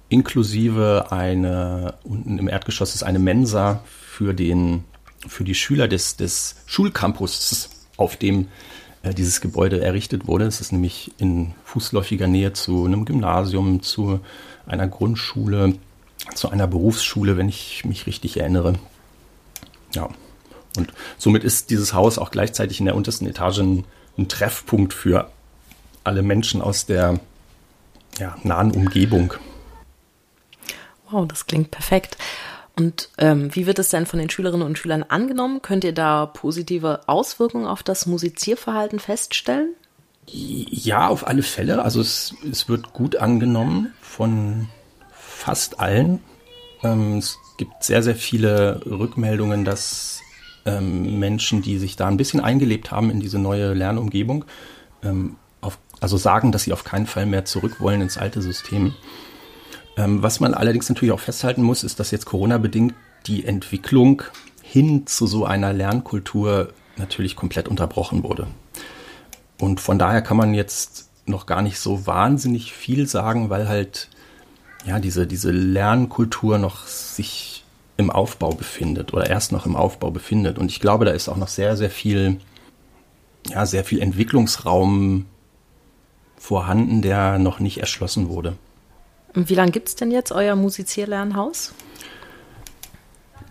inklusive 0.10 1.06
eine, 1.10 1.94
unten 2.04 2.38
im 2.38 2.48
Erdgeschoss 2.48 2.94
ist 2.96 3.04
eine 3.04 3.20
Mensa 3.20 3.82
für 3.86 4.34
den, 4.34 4.86
für 5.28 5.44
die 5.44 5.56
Schüler 5.56 5.88
des, 5.88 6.16
des 6.16 6.56
Schulcampus, 6.66 7.70
auf 7.98 8.18
dem 8.18 8.48
äh, 9.04 9.14
dieses 9.14 9.42
Gebäude 9.42 9.82
errichtet 9.82 10.28
wurde. 10.28 10.46
Es 10.46 10.62
ist 10.62 10.72
nämlich 10.72 11.12
in 11.18 11.54
fußläufiger 11.64 12.28
Nähe 12.28 12.54
zu 12.54 12.86
einem 12.86 13.06
Gymnasium, 13.06 13.82
zu 13.82 14.20
einer 14.66 14.88
Grundschule, 14.88 15.76
zu 16.34 16.50
einer 16.50 16.68
Berufsschule, 16.68 17.38
wenn 17.38 17.50
ich 17.50 17.86
mich 17.86 18.08
richtig 18.08 18.38
erinnere. 18.38 18.74
Ja. 19.94 20.10
Und 20.78 20.92
somit 21.18 21.44
ist 21.44 21.70
dieses 21.70 21.94
Haus 21.94 22.18
auch 22.18 22.32
gleichzeitig 22.32 22.80
in 22.80 22.86
der 22.86 22.96
untersten 22.96 23.28
Etage 23.28 23.60
ein, 23.60 23.86
ein 24.18 24.28
Treffpunkt 24.28 24.94
für 24.94 25.30
alle 26.04 26.22
Menschen 26.22 26.62
aus 26.62 26.86
der 26.86 27.20
ja, 28.20 28.38
nahen 28.44 28.72
Umgebung. 28.72 29.34
Wow, 31.10 31.28
das 31.28 31.46
klingt 31.46 31.72
perfekt. 31.72 32.18
Und 32.78 33.10
ähm, 33.18 33.56
wie 33.56 33.68
wird 33.68 33.80
es 33.80 33.90
denn 33.90 34.06
von 34.06 34.20
den 34.20 34.30
Schülerinnen 34.30 34.66
und 34.66 34.78
Schülern 34.78 35.04
angenommen? 35.04 35.62
Könnt 35.62 35.84
ihr 35.84 35.94
da 35.94 36.26
positive 36.26 37.02
Auswirkungen 37.08 37.68
auf 37.68 37.84
das 37.84 38.06
Musizierverhalten 38.06 39.00
feststellen? 39.00 39.74
Ja, 40.28 41.08
auf 41.08 41.28
alle 41.28 41.44
Fälle. 41.44 41.84
Also 41.84 42.02
es, 42.02 42.34
es 42.50 42.68
wird 42.68 42.94
gut 42.94 43.16
angenommen 43.16 43.94
von 44.02 44.68
fast 45.12 45.80
allen. 45.80 46.20
Ähm, 46.84 47.20
es 47.20 47.38
gibt 47.58 47.84
sehr, 47.84 48.04
sehr 48.04 48.16
viele 48.16 48.82
Rückmeldungen, 48.86 49.64
dass 49.64 50.22
ähm, 50.66 51.20
Menschen, 51.20 51.62
die 51.62 51.78
sich 51.78 51.96
da 51.96 52.08
ein 52.08 52.18
bisschen 52.18 52.42
eingelebt 52.42 52.92
haben 52.92 53.10
in 53.10 53.20
diese 53.20 53.40
neue 53.40 53.74
Lernumgebung, 53.74 54.46
ähm, 55.04 55.38
auf, 55.62 55.78
also 56.02 56.18
sagen, 56.18 56.52
dass 56.52 56.64
sie 56.64 56.74
auf 56.74 56.84
keinen 56.84 57.06
Fall 57.06 57.26
mehr 57.26 57.46
zurück 57.46 57.80
wollen 57.80 58.02
ins 58.02 58.18
alte 58.18 58.42
System. 58.42 58.94
Ähm, 59.98 60.22
was 60.22 60.40
man 60.40 60.54
allerdings 60.54 60.90
natürlich 60.90 61.14
auch 61.14 61.20
festhalten 61.20 61.64
muss, 61.64 61.84
ist, 61.84 62.00
dass 62.00 62.12
jetzt 62.12 62.26
Corona-bedingt 62.26 62.94
die 63.28 63.46
Entwicklung 63.46 64.24
hin 64.62 65.08
zu 65.08 65.28
so 65.28 65.46
einer 65.46 65.74
Lernkultur 65.74 66.74
natürlich 66.98 67.36
komplett 67.36 67.68
unterbrochen 67.68 68.24
wurde. 68.24 68.48
Und 69.60 69.80
von 69.80 70.00
daher 70.00 70.22
kann 70.22 70.38
man 70.38 70.54
jetzt 70.54 71.10
noch 71.26 71.46
gar 71.46 71.62
nicht 71.62 71.80
so 71.80 72.06
wahnsinnig 72.06 72.74
viel 72.74 73.08
sagen, 73.08 73.50
weil 73.50 73.68
halt 73.68 74.10
ja 74.86 75.00
diese, 75.00 75.28
diese 75.28 75.52
Lernkultur 75.52 76.58
noch 76.58 76.86
sich 76.88 77.64
im 77.98 78.10
Aufbau 78.10 78.54
befindet 78.54 79.14
oder 79.14 79.30
erst 79.30 79.52
noch 79.52 79.66
im 79.66 79.76
Aufbau 79.76 80.12
befindet. 80.12 80.60
Und 80.60 80.70
ich 80.70 80.80
glaube, 80.80 81.06
da 81.06 81.12
ist 81.12 81.30
auch 81.30 81.38
noch 81.38 81.48
sehr, 81.48 81.78
sehr 81.78 81.90
viel, 81.90 82.40
ja, 83.50 83.66
sehr 83.66 83.86
viel 83.86 84.02
Entwicklungsraum 84.02 85.26
vorhanden, 86.38 87.02
der 87.02 87.40
noch 87.40 87.60
nicht 87.60 87.80
erschlossen 87.80 88.28
wurde. 88.28 88.58
Und 89.36 89.50
wie 89.50 89.56
lange 89.56 89.72
gibt 89.72 89.90
es 89.90 89.96
denn 89.96 90.12
jetzt 90.12 90.32
euer 90.32 90.56
Musizierlernhaus? 90.56 91.74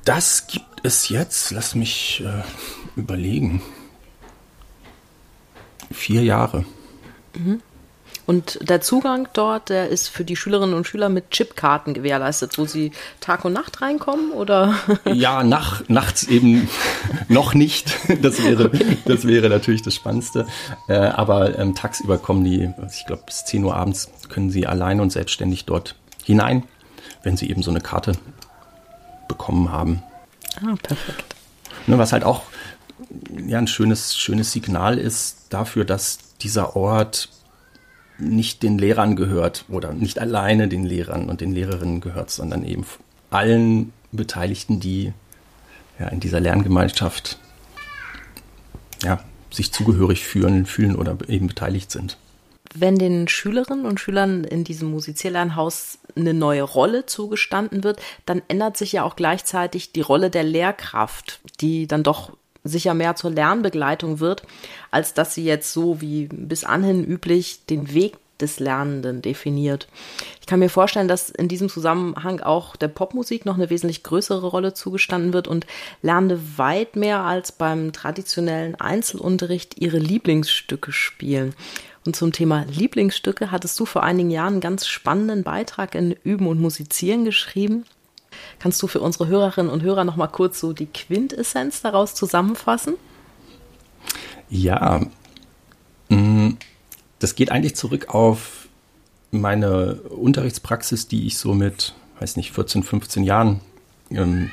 Das 0.04 0.46
gibt 0.46 0.80
es 0.82 1.08
jetzt, 1.08 1.50
lass 1.50 1.74
mich 1.74 2.22
äh, 2.24 2.42
überlegen, 2.96 3.62
vier 5.90 6.22
Jahre. 6.22 6.64
Mhm. 7.34 7.62
Und 8.26 8.58
der 8.68 8.80
Zugang 8.80 9.28
dort, 9.34 9.68
der 9.68 9.88
ist 9.88 10.08
für 10.08 10.24
die 10.24 10.36
Schülerinnen 10.36 10.74
und 10.74 10.86
Schüler 10.86 11.08
mit 11.08 11.30
Chipkarten 11.30 11.92
gewährleistet, 11.92 12.58
wo 12.58 12.64
sie 12.64 12.92
Tag 13.20 13.44
und 13.44 13.52
Nacht 13.52 13.82
reinkommen, 13.82 14.32
oder? 14.32 14.74
Ja, 15.12 15.42
nach, 15.44 15.86
nachts 15.88 16.24
eben 16.24 16.68
noch 17.28 17.54
nicht. 17.54 17.94
Das 18.22 18.42
wäre, 18.42 18.66
okay. 18.66 18.98
das 19.04 19.26
wäre 19.26 19.48
natürlich 19.48 19.82
das 19.82 19.94
Spannendste. 19.94 20.46
Äh, 20.88 20.94
aber 20.94 21.58
ähm, 21.58 21.74
tagsüber 21.74 22.18
kommen 22.18 22.44
die, 22.44 22.70
ich 22.90 23.06
glaube, 23.06 23.22
bis 23.26 23.44
10 23.44 23.64
Uhr 23.64 23.74
abends 23.74 24.10
können 24.28 24.50
sie 24.50 24.66
allein 24.66 25.00
und 25.00 25.10
selbstständig 25.10 25.64
dort 25.64 25.94
hinein, 26.24 26.64
wenn 27.22 27.36
sie 27.36 27.50
eben 27.50 27.62
so 27.62 27.70
eine 27.70 27.80
Karte 27.80 28.12
bekommen 29.28 29.70
haben. 29.70 30.02
Ah, 30.56 30.74
perfekt. 30.82 31.34
Ne, 31.86 31.98
was 31.98 32.12
halt 32.12 32.24
auch 32.24 32.42
ja, 33.46 33.58
ein 33.58 33.66
schönes, 33.66 34.16
schönes 34.16 34.52
Signal 34.52 34.98
ist 34.98 35.46
dafür, 35.50 35.84
dass 35.84 36.18
dieser 36.40 36.76
Ort 36.76 37.28
nicht 38.18 38.62
den 38.62 38.78
Lehrern 38.78 39.16
gehört 39.16 39.64
oder 39.68 39.92
nicht 39.92 40.18
alleine 40.18 40.68
den 40.68 40.84
Lehrern 40.84 41.28
und 41.28 41.40
den 41.40 41.52
Lehrerinnen 41.52 42.00
gehört, 42.00 42.30
sondern 42.30 42.64
eben 42.64 42.86
allen 43.30 43.92
Beteiligten, 44.12 44.80
die 44.80 45.12
ja, 45.98 46.08
in 46.08 46.20
dieser 46.20 46.40
Lerngemeinschaft 46.40 47.38
ja, 49.02 49.22
sich 49.50 49.72
zugehörig 49.72 50.24
fühlen, 50.24 50.66
fühlen 50.66 50.96
oder 50.96 51.16
eben 51.28 51.48
beteiligt 51.48 51.90
sind. 51.90 52.16
Wenn 52.76 52.98
den 52.98 53.28
Schülerinnen 53.28 53.86
und 53.86 54.00
Schülern 54.00 54.42
in 54.42 54.64
diesem 54.64 54.90
Musizierlernhaus 54.90 55.98
eine 56.16 56.34
neue 56.34 56.62
Rolle 56.62 57.06
zugestanden 57.06 57.84
wird, 57.84 58.00
dann 58.26 58.42
ändert 58.48 58.76
sich 58.76 58.92
ja 58.92 59.04
auch 59.04 59.14
gleichzeitig 59.14 59.92
die 59.92 60.00
Rolle 60.00 60.30
der 60.30 60.42
Lehrkraft, 60.42 61.40
die 61.60 61.86
dann 61.86 62.02
doch 62.02 62.32
sicher 62.64 62.94
mehr 62.94 63.14
zur 63.14 63.30
Lernbegleitung 63.30 64.20
wird, 64.20 64.42
als 64.90 65.14
dass 65.14 65.34
sie 65.34 65.44
jetzt 65.44 65.72
so 65.72 66.00
wie 66.00 66.26
bis 66.26 66.64
anhin 66.64 67.04
üblich 67.04 67.66
den 67.66 67.92
Weg 67.92 68.16
des 68.40 68.58
Lernenden 68.58 69.22
definiert. 69.22 69.86
Ich 70.40 70.46
kann 70.46 70.58
mir 70.58 70.68
vorstellen, 70.68 71.08
dass 71.08 71.30
in 71.30 71.48
diesem 71.48 71.68
Zusammenhang 71.68 72.40
auch 72.40 72.76
der 72.76 72.88
Popmusik 72.88 73.46
noch 73.46 73.54
eine 73.54 73.70
wesentlich 73.70 74.02
größere 74.02 74.46
Rolle 74.46 74.74
zugestanden 74.74 75.32
wird 75.32 75.46
und 75.46 75.66
Lernende 76.02 76.40
weit 76.56 76.96
mehr 76.96 77.20
als 77.20 77.52
beim 77.52 77.92
traditionellen 77.92 78.74
Einzelunterricht 78.74 79.80
ihre 79.80 79.98
Lieblingsstücke 79.98 80.92
spielen. 80.92 81.54
Und 82.04 82.16
zum 82.16 82.32
Thema 82.32 82.66
Lieblingsstücke 82.68 83.50
hattest 83.50 83.78
du 83.80 83.86
vor 83.86 84.02
einigen 84.02 84.30
Jahren 84.30 84.54
einen 84.54 84.60
ganz 84.60 84.86
spannenden 84.86 85.42
Beitrag 85.42 85.94
in 85.94 86.12
Üben 86.12 86.48
und 86.48 86.60
Musizieren 86.60 87.24
geschrieben. 87.24 87.84
Kannst 88.58 88.82
du 88.82 88.86
für 88.86 89.00
unsere 89.00 89.26
Hörerinnen 89.26 89.70
und 89.70 89.82
Hörer 89.82 90.04
noch 90.04 90.16
mal 90.16 90.26
kurz 90.26 90.60
so 90.60 90.72
die 90.72 90.86
Quintessenz 90.86 91.82
daraus 91.82 92.14
zusammenfassen? 92.14 92.94
Ja, 94.48 95.00
mm, 96.08 96.50
das 97.18 97.34
geht 97.34 97.50
eigentlich 97.50 97.76
zurück 97.76 98.08
auf 98.08 98.68
meine 99.30 99.94
Unterrichtspraxis, 99.94 101.08
die 101.08 101.26
ich 101.26 101.38
so 101.38 101.54
mit, 101.54 101.94
weiß 102.20 102.36
nicht, 102.36 102.52
14, 102.52 102.82
15 102.82 103.24
Jahren 103.24 103.60
ähm, 104.10 104.50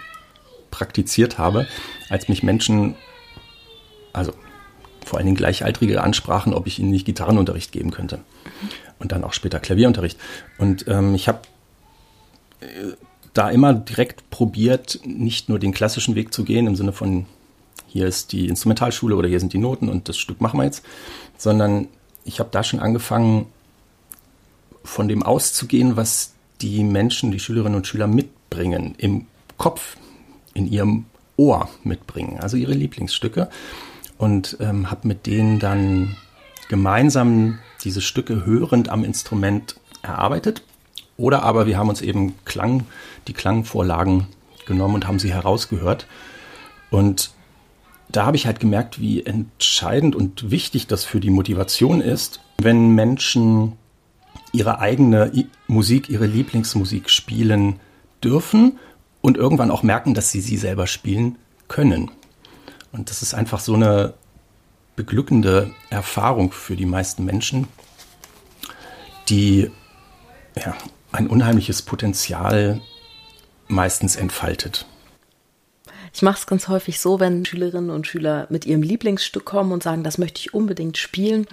praktiziert 0.72 1.38
habe, 1.38 1.68
als 2.10 2.30
mich 2.30 2.44
Menschen, 2.44 2.96
also 4.14 4.34
vor 5.06 5.18
allen 5.18 5.26
Dingen 5.26 5.38
Gleichaltrige 5.38 6.02
ansprachen, 6.02 6.54
ob 6.54 6.68
ich 6.68 6.80
ihnen 6.80 6.90
nicht 6.90 7.06
Gitarrenunterricht 7.06 7.72
geben 7.72 7.92
könnte. 7.92 8.20
Und 9.00 9.12
dann 9.12 9.24
auch 9.24 9.34
später 9.34 9.60
Klavierunterricht. 9.60 10.18
Und 10.58 10.88
ähm, 10.88 11.16
ich 11.16 11.28
habe 11.28 11.42
äh, 12.62 12.94
da 13.34 13.50
immer 13.50 13.74
direkt 13.74 14.30
probiert, 14.30 15.00
nicht 15.06 15.50
nur 15.50 15.60
den 15.60 15.74
klassischen 15.74 16.16
Weg 16.16 16.34
zu 16.34 16.44
gehen, 16.44 16.68
im 16.68 16.76
Sinne 16.76 16.92
von, 16.92 17.26
hier 17.88 18.08
ist 18.08 18.32
die 18.32 18.48
Instrumentalschule 18.48 19.16
oder 19.16 19.28
hier 19.28 19.40
sind 19.40 19.54
die 19.54 19.58
Noten 19.58 19.90
und 19.90 20.10
das 20.10 20.18
Stück 20.18 20.42
machen 20.42 20.60
wir 20.60 20.66
jetzt, 20.66 20.84
sondern 21.38 21.88
ich 22.24 22.40
habe 22.40 22.50
da 22.52 22.64
schon 22.64 22.80
angefangen, 22.80 23.48
von 24.84 25.08
dem 25.08 25.24
auszugehen, 25.24 25.96
was 25.96 26.34
die 26.62 26.84
Menschen, 26.84 27.32
die 27.32 27.40
Schülerinnen 27.40 27.76
und 27.76 27.88
Schüler 27.88 28.08
mitbringen, 28.08 28.96
im 28.98 29.28
Kopf, 29.58 29.96
in 30.54 30.72
ihrem 30.72 31.06
Ohr 31.38 31.70
mitbringen, 31.84 32.40
also 32.40 32.58
ihre 32.58 32.74
Lieblingsstücke. 32.74 33.50
Und 34.18 34.58
ähm, 34.60 34.92
habe 34.92 35.08
mit 35.08 35.26
denen 35.26 35.60
dann 35.60 36.16
gemeinsam 36.70 37.60
diese 37.84 38.02
Stücke 38.02 38.46
hörend 38.46 38.90
am 38.90 39.04
Instrument 39.04 39.76
erarbeitet 40.04 40.64
oder 41.22 41.44
aber 41.44 41.68
wir 41.68 41.78
haben 41.78 41.90
uns 41.90 42.02
eben 42.02 42.34
Klang, 42.46 42.86
die 43.28 43.34
Klangvorlagen 43.34 44.28
genommen 44.66 44.96
und 44.96 45.08
haben 45.08 45.20
sie 45.20 45.34
herausgehört. 45.34 46.08
Und 46.90 47.32
da 48.10 48.26
habe 48.26 48.36
ich 48.36 48.46
halt 48.46 48.60
gemerkt, 48.60 49.00
wie 49.00 49.26
entscheidend 49.26 50.16
und 50.16 50.52
wichtig 50.52 50.88
das 50.88 51.06
für 51.06 51.20
die 51.20 51.30
Motivation 51.30 52.02
ist, 52.02 52.42
wenn 52.58 52.90
Menschen 52.90 53.74
ihre 54.52 54.80
eigene 54.80 55.32
Musik, 55.68 56.10
ihre 56.10 56.26
Lieblingsmusik 56.26 57.10
spielen 57.10 57.80
dürfen 58.24 58.80
und 59.22 59.38
irgendwann 59.38 59.72
auch 59.72 59.84
merken, 59.84 60.14
dass 60.14 60.32
sie 60.32 60.42
sie 60.42 60.58
selber 60.58 60.88
spielen 60.88 61.38
können. 61.68 62.12
Und 62.92 63.10
das 63.10 63.22
ist 63.22 63.34
einfach 63.34 63.62
so 63.62 63.74
eine 63.76 64.14
beglückende 64.96 65.72
Erfahrung 65.90 66.52
für 66.52 66.76
die 66.76 66.86
meisten 66.86 67.24
Menschen, 67.24 67.68
die 69.30 69.72
ja, 70.56 70.76
ein 71.14 71.28
unheimliches 71.28 71.82
Potenzial 71.82 72.82
meistens 73.72 74.16
entfaltet. 74.16 74.86
Ich 76.14 76.22
mache 76.22 76.40
es 76.40 76.46
ganz 76.46 76.68
häufig 76.68 77.00
so, 77.00 77.20
wenn 77.20 77.46
Schülerinnen 77.46 77.90
und 77.90 78.06
Schüler 78.06 78.48
mit 78.50 78.66
ihrem 78.66 78.82
Lieblingsstück 78.82 79.46
kommen 79.46 79.72
und 79.72 79.82
sagen, 79.82 80.04
das 80.04 80.18
möchte 80.18 80.40
ich 80.40 80.54
unbedingt 80.54 80.98
spielen 80.98 81.48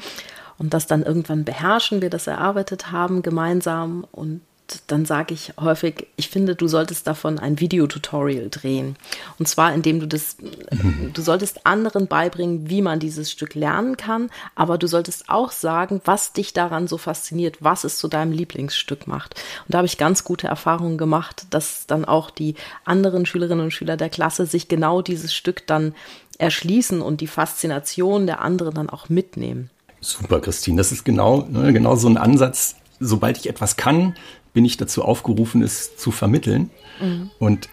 und 0.59 0.75
das 0.75 0.87
dann 0.87 1.05
irgendwann 1.05 1.45
beherrschen, 1.45 2.03
wir 2.03 2.11
das 2.11 2.27
erarbeitet 2.27 2.91
haben 2.91 3.23
gemeinsam 3.23 4.05
und 4.11 4.41
dann 4.87 5.05
sage 5.05 5.35
ich 5.35 5.53
häufig, 5.59 6.07
ich 6.17 6.29
finde, 6.29 6.55
du 6.55 6.69
solltest 6.69 7.07
davon 7.07 7.39
ein 7.39 7.61
Videotutorial 7.61 8.51
drehen. 8.51 8.97
Und 9.39 9.49
zwar, 9.49 9.73
indem 9.73 10.01
du 10.01 10.07
das, 10.07 10.37
mhm. 10.41 11.11
du 11.15 11.23
solltest 11.23 11.67
anderen 11.67 12.07
beibringen, 12.07 12.69
wie 12.69 12.83
man 12.83 13.01
dieses 13.01 13.31
Stück 13.31 13.55
lernen 13.55 13.97
kann, 13.97 14.31
aber 14.55 14.79
du 14.79 14.87
solltest 14.87 15.29
auch 15.29 15.53
sagen, 15.53 16.01
was 16.05 16.33
dich 16.33 16.53
daran 16.53 16.87
so 16.87 16.99
fasziniert, 16.99 17.59
was 17.61 17.85
es 17.85 17.99
zu 17.99 18.09
deinem 18.09 18.33
Lieblingsstück 18.33 19.07
macht. 19.07 19.35
Und 19.67 19.75
da 19.75 19.79
habe 19.79 19.87
ich 19.87 19.99
ganz 19.99 20.25
gute 20.25 20.49
Erfahrungen 20.49 20.99
gemacht, 20.99 21.47
dass 21.51 21.87
dann 21.87 22.05
auch 22.05 22.31
die 22.31 22.55
anderen 22.85 23.27
Schülerinnen 23.27 23.65
und 23.65 23.73
Schüler 23.73 23.97
der 23.97 24.11
Klasse 24.11 24.47
sich 24.47 24.69
genau 24.69 25.03
dieses 25.03 25.35
Stück 25.35 25.67
dann 25.67 25.95
erschließen 26.39 27.03
und 27.03 27.21
die 27.21 27.27
Faszination 27.27 28.27
der 28.27 28.41
anderen 28.41 28.75
dann 28.75 28.91
auch 28.91 29.09
mitnehmen. 29.09 29.71
Super, 30.01 30.41
Christine. 30.41 30.77
Das 30.77 30.93
ist 30.93 31.05
genau, 31.05 31.47
ne, 31.51 31.73
genau 31.73 31.97
so 31.97 32.09
ein 32.09 32.17
Ansatz. 32.17 32.77
Sobald 33.01 33.37
ich 33.39 33.49
etwas 33.49 33.77
kann, 33.77 34.15
bin 34.59 34.65
ich 34.65 34.77
dazu 34.77 35.05
aufgerufen, 35.05 35.63
es 35.63 35.97
zu 35.97 36.11
vermitteln. 36.11 36.71
Mhm. 37.01 37.31
Und 37.39 37.69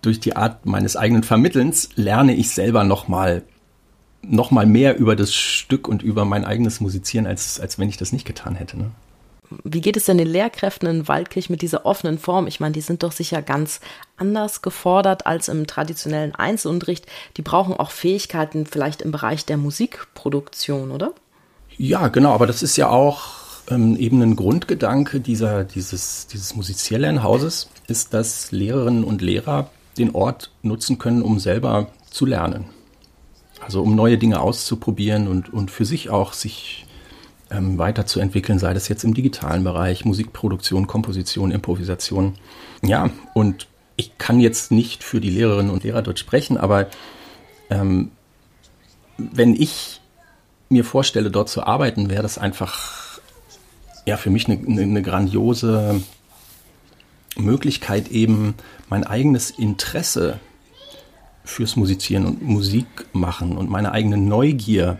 durch 0.00 0.20
die 0.20 0.36
Art 0.36 0.64
meines 0.64 0.96
eigenen 0.96 1.22
Vermittelns 1.22 1.90
lerne 1.96 2.34
ich 2.34 2.48
selber 2.48 2.82
nochmal 2.82 3.42
noch 4.22 4.50
mal 4.50 4.64
mehr 4.64 4.96
über 4.96 5.16
das 5.16 5.34
Stück 5.34 5.86
und 5.86 6.02
über 6.02 6.24
mein 6.24 6.46
eigenes 6.46 6.80
Musizieren, 6.80 7.26
als, 7.26 7.60
als 7.60 7.78
wenn 7.78 7.90
ich 7.90 7.98
das 7.98 8.10
nicht 8.10 8.24
getan 8.24 8.54
hätte. 8.54 8.78
Ne? 8.78 8.90
Wie 9.64 9.82
geht 9.82 9.98
es 9.98 10.06
denn 10.06 10.16
den 10.16 10.26
Lehrkräften 10.28 10.88
in 10.88 11.08
Waldkirch 11.08 11.50
mit 11.50 11.60
dieser 11.60 11.84
offenen 11.84 12.18
Form? 12.18 12.46
Ich 12.46 12.58
meine, 12.58 12.72
die 12.72 12.80
sind 12.80 13.02
doch 13.02 13.12
sicher 13.12 13.42
ganz 13.42 13.80
anders 14.16 14.62
gefordert 14.62 15.26
als 15.26 15.48
im 15.48 15.66
traditionellen 15.66 16.34
Einzelunterricht. 16.34 17.04
Die 17.36 17.42
brauchen 17.42 17.74
auch 17.74 17.90
Fähigkeiten 17.90 18.64
vielleicht 18.64 19.02
im 19.02 19.12
Bereich 19.12 19.44
der 19.44 19.58
Musikproduktion, 19.58 20.90
oder? 20.90 21.12
Ja, 21.76 22.08
genau, 22.08 22.32
aber 22.32 22.46
das 22.46 22.62
ist 22.62 22.78
ja 22.78 22.88
auch 22.88 23.43
ähm, 23.68 23.96
eben 23.96 24.22
ein 24.22 24.36
Grundgedanke 24.36 25.20
dieser, 25.20 25.64
dieses, 25.64 26.26
dieses 26.26 26.54
Musizierlernhauses 26.54 27.68
ist, 27.86 28.14
dass 28.14 28.52
Lehrerinnen 28.52 29.04
und 29.04 29.22
Lehrer 29.22 29.70
den 29.98 30.14
Ort 30.14 30.50
nutzen 30.62 30.98
können, 30.98 31.22
um 31.22 31.38
selber 31.38 31.88
zu 32.10 32.26
lernen. 32.26 32.66
Also 33.60 33.82
um 33.82 33.94
neue 33.94 34.18
Dinge 34.18 34.40
auszuprobieren 34.40 35.28
und, 35.28 35.52
und 35.52 35.70
für 35.70 35.84
sich 35.84 36.10
auch 36.10 36.32
sich 36.32 36.86
ähm, 37.50 37.78
weiterzuentwickeln, 37.78 38.58
sei 38.58 38.74
das 38.74 38.88
jetzt 38.88 39.04
im 39.04 39.14
digitalen 39.14 39.64
Bereich, 39.64 40.04
Musikproduktion, 40.04 40.86
Komposition, 40.86 41.50
Improvisation. 41.50 42.34
Ja, 42.82 43.10
und 43.32 43.68
ich 43.96 44.18
kann 44.18 44.40
jetzt 44.40 44.72
nicht 44.72 45.04
für 45.04 45.20
die 45.20 45.30
Lehrerinnen 45.30 45.70
und 45.70 45.84
Lehrer 45.84 46.02
dort 46.02 46.18
sprechen, 46.18 46.56
aber 46.56 46.88
ähm, 47.70 48.10
wenn 49.16 49.54
ich 49.54 50.00
mir 50.68 50.84
vorstelle, 50.84 51.30
dort 51.30 51.48
zu 51.48 51.64
arbeiten, 51.64 52.10
wäre 52.10 52.22
das 52.22 52.36
einfach 52.36 53.03
ja 54.06 54.16
für 54.16 54.30
mich 54.30 54.48
eine, 54.48 54.82
eine 54.82 55.02
grandiose 55.02 56.00
Möglichkeit, 57.36 58.08
eben 58.08 58.54
mein 58.88 59.04
eigenes 59.04 59.50
Interesse 59.50 60.40
fürs 61.44 61.76
Musizieren 61.76 62.26
und 62.26 62.42
Musik 62.42 62.86
machen 63.12 63.56
und 63.56 63.70
meine 63.70 63.92
eigene 63.92 64.16
Neugier 64.16 64.98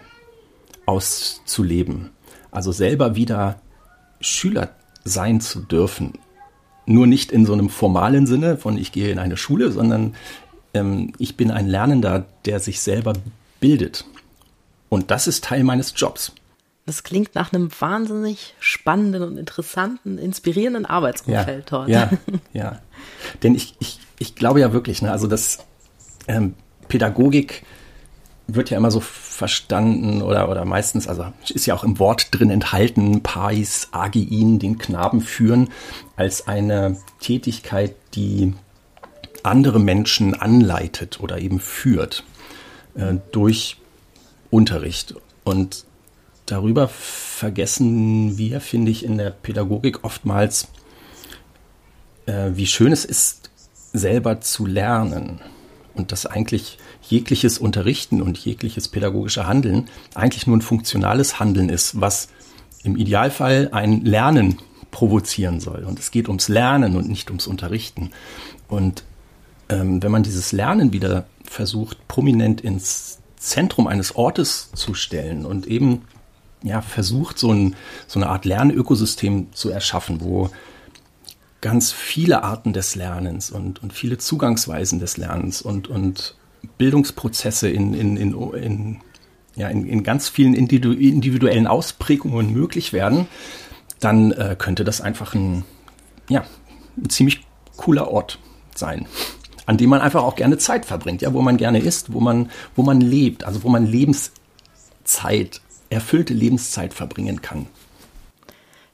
auszuleben. 0.87 2.11
Also 2.51 2.73
selber 2.73 3.17
wieder 3.17 3.61
Schüler 4.21 4.71
sein 5.05 5.41
zu 5.41 5.61
dürfen. 5.61 6.13
Nur 6.87 7.07
nicht 7.07 7.33
in 7.33 7.47
so 7.47 7.55
einem 7.55 7.71
formalen 7.71 8.27
Sinne 8.27 8.59
von 8.59 8.77
ich 8.77 8.93
gehe 8.93 9.11
in 9.11 9.19
eine 9.19 9.37
Schule, 9.37 9.73
sondern 9.73 10.15
ähm, 10.75 11.13
ich 11.19 11.37
bin 11.37 11.51
ein 11.51 11.67
Lernender, 11.67 12.27
der 12.45 12.61
sich 12.61 12.81
selber 12.81 13.15
bildet. 13.61 14.05
Und 14.91 15.11
das 15.11 15.27
ist 15.27 15.45
Teil 15.45 15.65
meines 15.65 15.95
Jobs. 15.97 16.33
Das 16.87 17.03
klingt 17.03 17.35
nach 17.35 17.53
einem 17.53 17.71
wahnsinnig 17.81 18.55
spannenden 18.61 19.23
und 19.23 19.38
interessanten, 19.38 20.19
inspirierenden 20.19 20.85
Arbeitsumfeld 20.85 21.71
ja, 21.71 21.79
dort. 21.79 21.88
Ja, 21.88 22.11
ja. 22.53 22.79
Denn 23.43 23.55
ich, 23.55 23.75
ich, 23.79 24.00
ich 24.19 24.35
glaube 24.35 24.61
ja 24.61 24.73
wirklich, 24.73 25.00
ne, 25.00 25.11
also 25.11 25.26
das 25.26 25.64
ähm, 26.29 26.55
Pädagogik 26.88 27.64
wird 28.47 28.69
ja 28.69 28.76
immer 28.76 28.91
so 28.91 29.00
verstanden 29.00 30.21
oder, 30.21 30.50
oder 30.50 30.67
meistens, 30.67 31.09
also 31.09 31.33
ist 31.49 31.64
ja 31.64 31.75
auch 31.75 31.85
im 31.85 31.99
Wort 31.99 32.29
drin 32.31 32.50
enthalten, 32.50 33.23
Pais, 33.23 33.88
Agiin, 33.93 34.59
den 34.59 34.76
Knaben 34.76 35.23
führen, 35.23 35.71
als 36.17 36.47
eine 36.47 36.99
Tätigkeit, 37.21 37.95
die 38.14 38.53
andere 39.43 39.81
Menschen 39.81 40.35
anleitet 40.35 41.21
oder 41.21 41.38
eben 41.38 41.61
führt 41.61 42.25
äh, 42.95 43.14
durch 43.33 43.79
Unterricht. 44.50 45.14
Und 45.45 45.85
darüber 46.47 46.89
vergessen 46.89 48.39
wir, 48.39 48.61
finde 48.61 48.91
ich, 48.91 49.05
in 49.05 49.19
der 49.19 49.31
Pädagogik 49.31 50.05
oftmals, 50.05 50.69
äh, 52.27 52.51
wie 52.55 52.67
schön 52.67 52.93
es 52.93 53.05
ist, 53.05 53.51
selber 53.93 54.41
zu 54.41 54.67
lernen. 54.67 55.41
Und 55.95 56.11
dass 56.11 56.27
eigentlich 56.27 56.79
jegliches 57.03 57.59
Unterrichten 57.59 58.21
und 58.21 58.37
jegliches 58.39 58.89
pädagogische 58.89 59.47
Handeln 59.47 59.89
eigentlich 60.15 60.47
nur 60.47 60.57
ein 60.57 60.63
funktionales 60.63 61.39
Handeln 61.39 61.69
ist, 61.69 62.01
was 62.01 62.29
im 62.83 62.97
Idealfall 62.97 63.69
ein 63.73 64.05
Lernen 64.05 64.59
provozieren 64.91 65.61
soll. 65.61 65.85
Und 65.85 65.99
es 65.99 66.11
geht 66.11 66.29
ums 66.29 66.49
Lernen 66.49 66.97
und 66.97 67.09
nicht 67.09 67.31
ums 67.31 67.47
Unterrichten. 67.47 68.11
Und 68.69 69.05
ähm, 69.69 70.03
wenn 70.03 70.11
man 70.11 70.23
dieses 70.23 70.53
Lernen 70.53 70.93
wieder 70.93 71.27
versucht, 71.45 72.07
prominent 72.09 72.61
ins 72.61 73.19
Zentrum 73.37 73.87
eines 73.87 74.17
Ortes 74.17 74.71
zu 74.75 74.95
stellen 74.95 75.45
und 75.45 75.67
eben 75.67 76.03
ja, 76.64 76.80
versucht, 76.80 77.38
so, 77.38 77.52
ein, 77.52 77.76
so 78.09 78.18
eine 78.18 78.28
Art 78.28 78.47
Lernökosystem 78.47 79.52
zu 79.52 79.71
erschaffen, 79.71 80.21
wo 80.21 80.50
ganz 81.61 81.92
viele 81.92 82.42
Arten 82.42 82.73
des 82.73 82.94
Lernens 82.94 83.50
und, 83.50 83.83
und 83.83 83.92
viele 83.92 84.18
Zugangsweisen 84.18 84.99
des 84.99 85.16
Lernens 85.16 85.62
und, 85.62 85.88
und 85.88 86.37
Bildungsprozesse 86.78 87.68
in, 87.68 87.94
in, 87.94 88.16
in, 88.16 88.35
in, 88.54 89.00
ja, 89.54 89.68
in, 89.68 89.87
in 89.87 90.02
ganz 90.02 90.28
vielen 90.28 90.54
individuellen 90.54 91.66
Ausprägungen 91.66 92.52
möglich 92.52 92.92
werden, 92.92 93.28
dann 94.00 94.33
äh, 94.33 94.56
könnte 94.59 94.85
das 94.85 95.00
einfach 95.00 95.35
ein, 95.35 95.64
ja, 96.28 96.44
ein 96.96 97.11
ziemlich 97.11 97.46
cooler 97.77 98.11
Ort 98.11 98.38
sein, 98.74 99.07
an 99.66 99.77
dem 99.77 99.90
man 99.90 100.00
einfach 100.00 100.22
auch 100.22 100.37
gerne 100.37 100.57
Zeit 100.57 100.87
verbringt, 100.87 101.20
ja, 101.22 101.33
wo 101.35 101.42
man 101.42 101.59
gerne 101.59 101.79
ist, 101.79 102.12
wo 102.12 102.20
man, 102.20 102.50
wo 102.74 102.83
man 102.83 103.03
lebt, 103.03 103.44
also 103.44 103.62
wo 103.62 103.68
man 103.68 103.87
Lebenszeit, 103.87 105.61
erfüllte 105.94 106.35
Lebenszeit 106.35 106.94
verbringen 106.94 107.42
kann. 107.42 107.66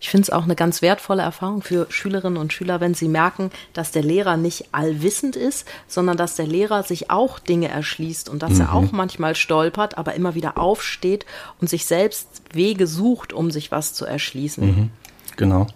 Ich 0.02 0.08
finde 0.08 0.22
es 0.22 0.30
auch 0.30 0.44
eine 0.44 0.56
ganz 0.56 0.80
wertvolle 0.80 1.22
Erfahrung 1.22 1.60
für 1.60 1.86
Schülerinnen 1.90 2.38
und 2.38 2.54
Schüler, 2.54 2.80
wenn 2.80 2.94
sie 2.94 3.06
merken, 3.06 3.50
dass 3.74 3.90
der 3.90 4.02
Lehrer 4.02 4.38
nicht 4.38 4.68
allwissend 4.72 5.36
ist, 5.36 5.66
sondern 5.88 6.16
dass 6.16 6.36
der 6.36 6.46
Lehrer 6.46 6.82
sich 6.82 7.10
auch 7.10 7.38
Dinge 7.38 7.68
erschließt 7.68 8.30
und 8.30 8.42
dass 8.42 8.54
mhm. 8.54 8.60
er 8.60 8.72
auch 8.72 8.92
manchmal 8.92 9.36
stolpert, 9.36 9.98
aber 9.98 10.14
immer 10.14 10.34
wieder 10.34 10.56
aufsteht 10.56 11.26
und 11.60 11.68
sich 11.68 11.84
selbst 11.84 12.42
Wege 12.52 12.86
sucht, 12.86 13.34
um 13.34 13.50
sich 13.50 13.70
was 13.70 13.92
zu 13.92 14.06
erschließen. 14.06 14.64
Mhm. 14.64 14.90
Genau, 15.36 15.66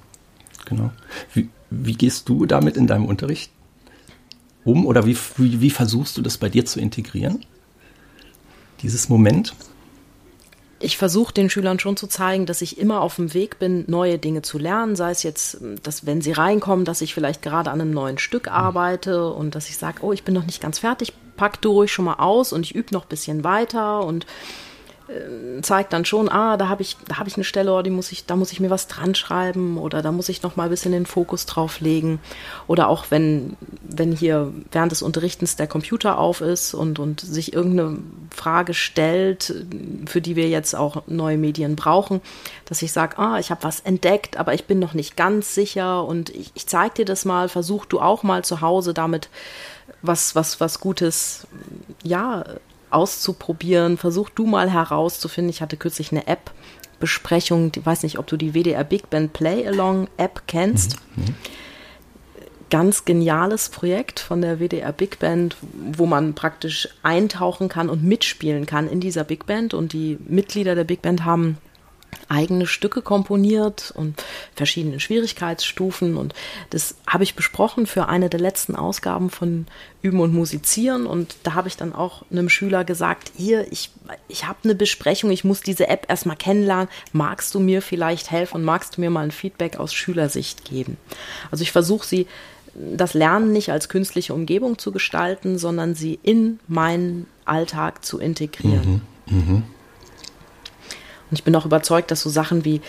genau. 0.65 0.91
Wie, 1.35 1.51
wie 1.69 1.95
gehst 1.95 2.27
du 2.31 2.47
damit 2.47 2.79
in 2.79 2.87
deinem 2.87 3.05
Unterricht 3.05 3.53
um 4.65 4.87
oder 4.87 5.05
wie, 5.05 5.19
wie, 5.37 5.61
wie 5.61 5.71
versuchst 5.71 6.17
du 6.17 6.23
das 6.23 6.39
bei 6.39 6.49
dir 6.49 6.65
zu 6.65 6.81
integrieren? 6.81 7.45
Dieses 8.81 9.11
Moment? 9.11 9.55
Ich 10.85 10.99
versuche 10.99 11.33
den 11.33 11.49
Schülern 11.49 11.79
schon 11.79 11.97
zu 11.97 12.07
zeigen, 12.07 12.47
dass 12.47 12.61
ich 12.61 12.79
immer 12.79 13.01
auf 13.01 13.17
dem 13.17 13.33
Weg 13.33 13.59
bin, 13.59 13.85
neue 13.89 14.19
Dinge 14.19 14.43
zu 14.43 14.59
lernen. 14.59 14.97
Sei 14.97 15.11
es 15.11 15.23
jetzt, 15.23 15.59
dass 15.83 16.05
wenn 16.07 16.21
sie 16.21 16.33
reinkommen, 16.33 16.85
dass 16.85 17.01
ich 17.01 17.15
vielleicht 17.15 17.43
gerade 17.43 17.71
an 17.71 17.81
einem 17.81 17.91
neuen 17.91 18.19
Stück 18.19 18.49
arbeite 18.49 19.33
und 19.33 19.55
dass 19.55 19.69
ich 19.69 19.79
sage, 19.79 19.99
oh, 20.03 20.13
ich 20.13 20.25
bin 20.25 20.35
noch 20.35 20.45
nicht 20.45 20.61
ganz 20.61 20.79
fertig, 20.79 21.15
pack 21.37 21.61
du 21.63 21.73
ruhig 21.73 21.93
schon 21.93 22.05
mal 22.05 22.15
aus 22.15 22.53
und 22.53 22.65
ich 22.65 22.75
übe 22.75 22.93
noch 22.93 23.05
ein 23.07 23.09
bisschen 23.09 23.45
weiter 23.45 24.05
und 24.05 24.27
zeigt 25.61 25.93
dann 25.93 26.07
schon, 26.07 26.31
ah, 26.31 26.57
da 26.57 26.69
habe 26.69 26.81
ich, 26.81 26.97
da 27.07 27.19
habe 27.19 27.29
ich 27.29 27.37
eine 27.37 27.45
Stelle, 27.45 27.73
oh, 27.73 27.83
die 27.83 27.91
muss 27.91 28.11
ich, 28.11 28.25
da 28.25 28.37
muss 28.37 28.53
ich 28.53 28.61
mir 28.61 28.71
was 28.71 28.87
dran 28.87 29.15
schreiben 29.15 29.77
oder 29.77 30.01
da 30.01 30.13
muss 30.13 30.31
ich 30.31 30.43
noch 30.43 30.57
mal 30.57 30.65
ein 30.65 30.71
bisschen 30.71 30.93
den 30.93 31.05
Fokus 31.05 31.45
drauf 31.45 31.81
legen. 31.81 32.21
Oder 32.67 32.89
auch 32.89 33.07
wenn, 33.11 33.57
wenn 33.83 34.13
hier 34.13 34.51
während 34.73 34.93
des 34.93 35.03
Unterrichtens 35.03 35.57
der 35.57 35.67
Computer 35.67 36.19
auf 36.19 36.41
ist 36.41 36.73
und, 36.73 36.99
und 36.99 37.21
sich 37.21 37.53
irgendeine 37.53 37.99
Frage 38.35 38.73
stellt, 38.73 39.55
für 40.07 40.23
die 40.23 40.37
wir 40.37 40.49
jetzt 40.49 40.75
auch 40.75 41.03
neue 41.07 41.37
Medien 41.37 41.77
brauchen, 41.77 42.23
dass 42.65 42.81
ich 42.81 42.93
sage, 42.93 43.19
ah, 43.19 43.39
ich 43.39 43.51
habe 43.51 43.63
was 43.63 43.81
entdeckt, 43.81 44.39
aber 44.39 44.55
ich 44.55 44.65
bin 44.65 44.79
noch 44.79 44.95
nicht 44.95 45.19
ganz 45.19 45.55
sicher 45.55 46.05
und 46.05 46.31
ich, 46.31 46.51
ich 46.55 46.67
zeig 46.67 46.95
dir 46.95 47.05
das 47.05 47.27
mal, 47.27 47.51
versuch 47.51 47.85
du 47.85 48.01
auch 48.01 48.23
mal 48.23 48.43
zu 48.43 48.63
Hause 48.63 48.95
damit 48.95 49.29
was, 50.01 50.35
was, 50.35 50.61
was 50.61 50.81
Gutes, 50.81 51.47
ja, 52.03 52.45
auszuprobieren. 52.91 53.97
Versuch 53.97 54.31
du 54.31 54.47
mal 54.47 54.71
herauszufinden. 54.71 55.51
Ich 55.51 55.63
hatte 55.63 55.77
kürzlich 55.77 56.13
eine 56.13 56.27
App. 56.27 56.51
Besprechung, 57.01 57.73
ich 57.75 57.85
weiß 57.85 58.03
nicht, 58.05 58.19
ob 58.19 58.27
du 58.29 58.37
die 58.37 58.55
WDR 58.55 58.85
Big 58.85 59.11
Band 59.11 59.33
Play 59.33 59.67
Along 59.67 60.09
App 60.17 60.43
kennst. 60.47 60.97
Mhm. 61.17 61.25
mhm. 61.25 61.35
Ganz 62.71 63.05
geniales 63.05 63.69
Projekt 63.69 64.19
von 64.19 64.41
der 64.41 64.59
WDR 64.59 64.93
Big 64.93 65.21
Band, 65.21 65.57
wo 65.93 66.07
man 66.07 66.35
praktisch 66.35 66.89
eintauchen 67.05 67.69
kann 67.69 67.89
und 67.89 68.03
mitspielen 68.03 68.67
kann 68.67 68.89
in 68.89 68.99
dieser 69.01 69.23
Big 69.23 69.47
Band. 69.47 69.75
Und 69.75 69.93
die 69.93 70.19
Mitglieder 70.27 70.75
der 70.75 70.83
Big 70.83 71.03
Band 71.03 71.25
haben 71.25 71.59
eigene 72.29 72.67
Stücke 72.67 73.03
komponiert 73.03 73.93
und 73.97 74.23
verschiedene 74.55 75.01
Schwierigkeitsstufen 75.01 76.17
und 76.17 76.35
das 76.71 76.97
habe 77.07 77.25
ich 77.25 77.35
besprochen 77.35 77.87
für 77.87 78.09
eine 78.09 78.29
der 78.29 78.41
letzten 78.41 78.77
Ausgaben 78.77 79.31
von 79.31 79.67
Üben 80.03 80.21
und 80.21 80.35
Musizieren 80.35 81.07
und 81.07 81.37
da 81.43 81.55
habe 81.55 81.69
ich 81.69 81.77
dann 81.77 81.95
auch 81.95 82.25
einem 82.31 82.49
Schüler 82.49 82.85
gesagt, 82.85 83.33
hier, 83.37 83.71
ich, 83.73 83.91
ich 84.29 84.47
habe 84.47 84.59
eine 84.65 84.75
Besprechung, 84.75 85.31
ich 85.31 85.45
muss 85.45 85.61
diese 85.61 85.89
App 85.89 86.07
erstmal 86.09 86.37
kennenlernen, 86.37 86.89
magst 87.13 87.55
du 87.55 87.61
mir 87.61 87.83
vielleicht 87.83 88.31
helfen 88.31 88.57
und 88.57 88.65
magst 88.65 88.97
du 88.97 89.01
mir 89.01 89.11
mal 89.11 89.25
ein 89.25 89.31
Feedback 89.31 89.77
aus 89.77 89.95
Schülersicht 89.95 90.65
geben? 90.65 90.97
Also 91.51 91.63
ich 91.63 91.73
versuche 91.73 92.07
sie 92.07 92.27
das 92.75 93.15
Lernen 93.15 93.53
nicht 93.53 93.71
als 93.71 93.89
künstliche 93.89 94.35
Umgebung 94.35 94.79
zu 94.79 94.93
gestalten, 94.93 95.59
sondern 95.59 95.95
sie 95.95 96.19
in 96.23 96.59
meinen 96.67 97.27
Alltag 97.45 98.05
zu 98.05 98.19
integrieren. 98.19 99.03
Mhm, 99.27 99.37
mh. 99.37 99.63
Und 101.35 101.41
ich 101.41 101.45
bin 101.45 101.57
auch 101.57 101.67
überzeugt, 101.67 102.13
dass 102.13 102.21
so 102.21 102.31
Sachen 102.31 102.65
wie 102.65 102.81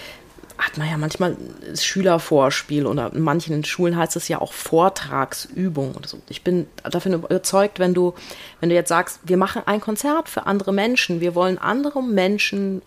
hat 0.59 0.77
man 0.77 0.87
ja 0.87 0.97
manchmal 0.97 1.35
Schülervorspiel 1.75 2.85
oder 2.85 3.11
in 3.11 3.21
manchen 3.21 3.65
Schulen 3.65 3.97
heißt 3.97 4.15
es 4.17 4.27
ja 4.27 4.39
auch 4.39 4.53
Vortragsübung 4.53 5.95
oder 5.95 6.07
so. 6.07 6.19
Ich 6.29 6.43
bin 6.43 6.67
davon 6.83 7.13
überzeugt, 7.13 7.79
wenn 7.79 7.95
du, 7.95 8.13
wenn 8.59 8.69
du 8.69 8.75
jetzt 8.75 8.89
sagst, 8.89 9.19
wir 9.23 9.37
machen 9.37 9.63
ein 9.65 9.81
Konzert 9.81 10.29
für 10.29 10.45
andere 10.45 10.71
Menschen, 10.71 11.21
wir 11.21 11.33
wollen 11.33 11.57
anderen 11.57 12.13
Menschen 12.13 12.83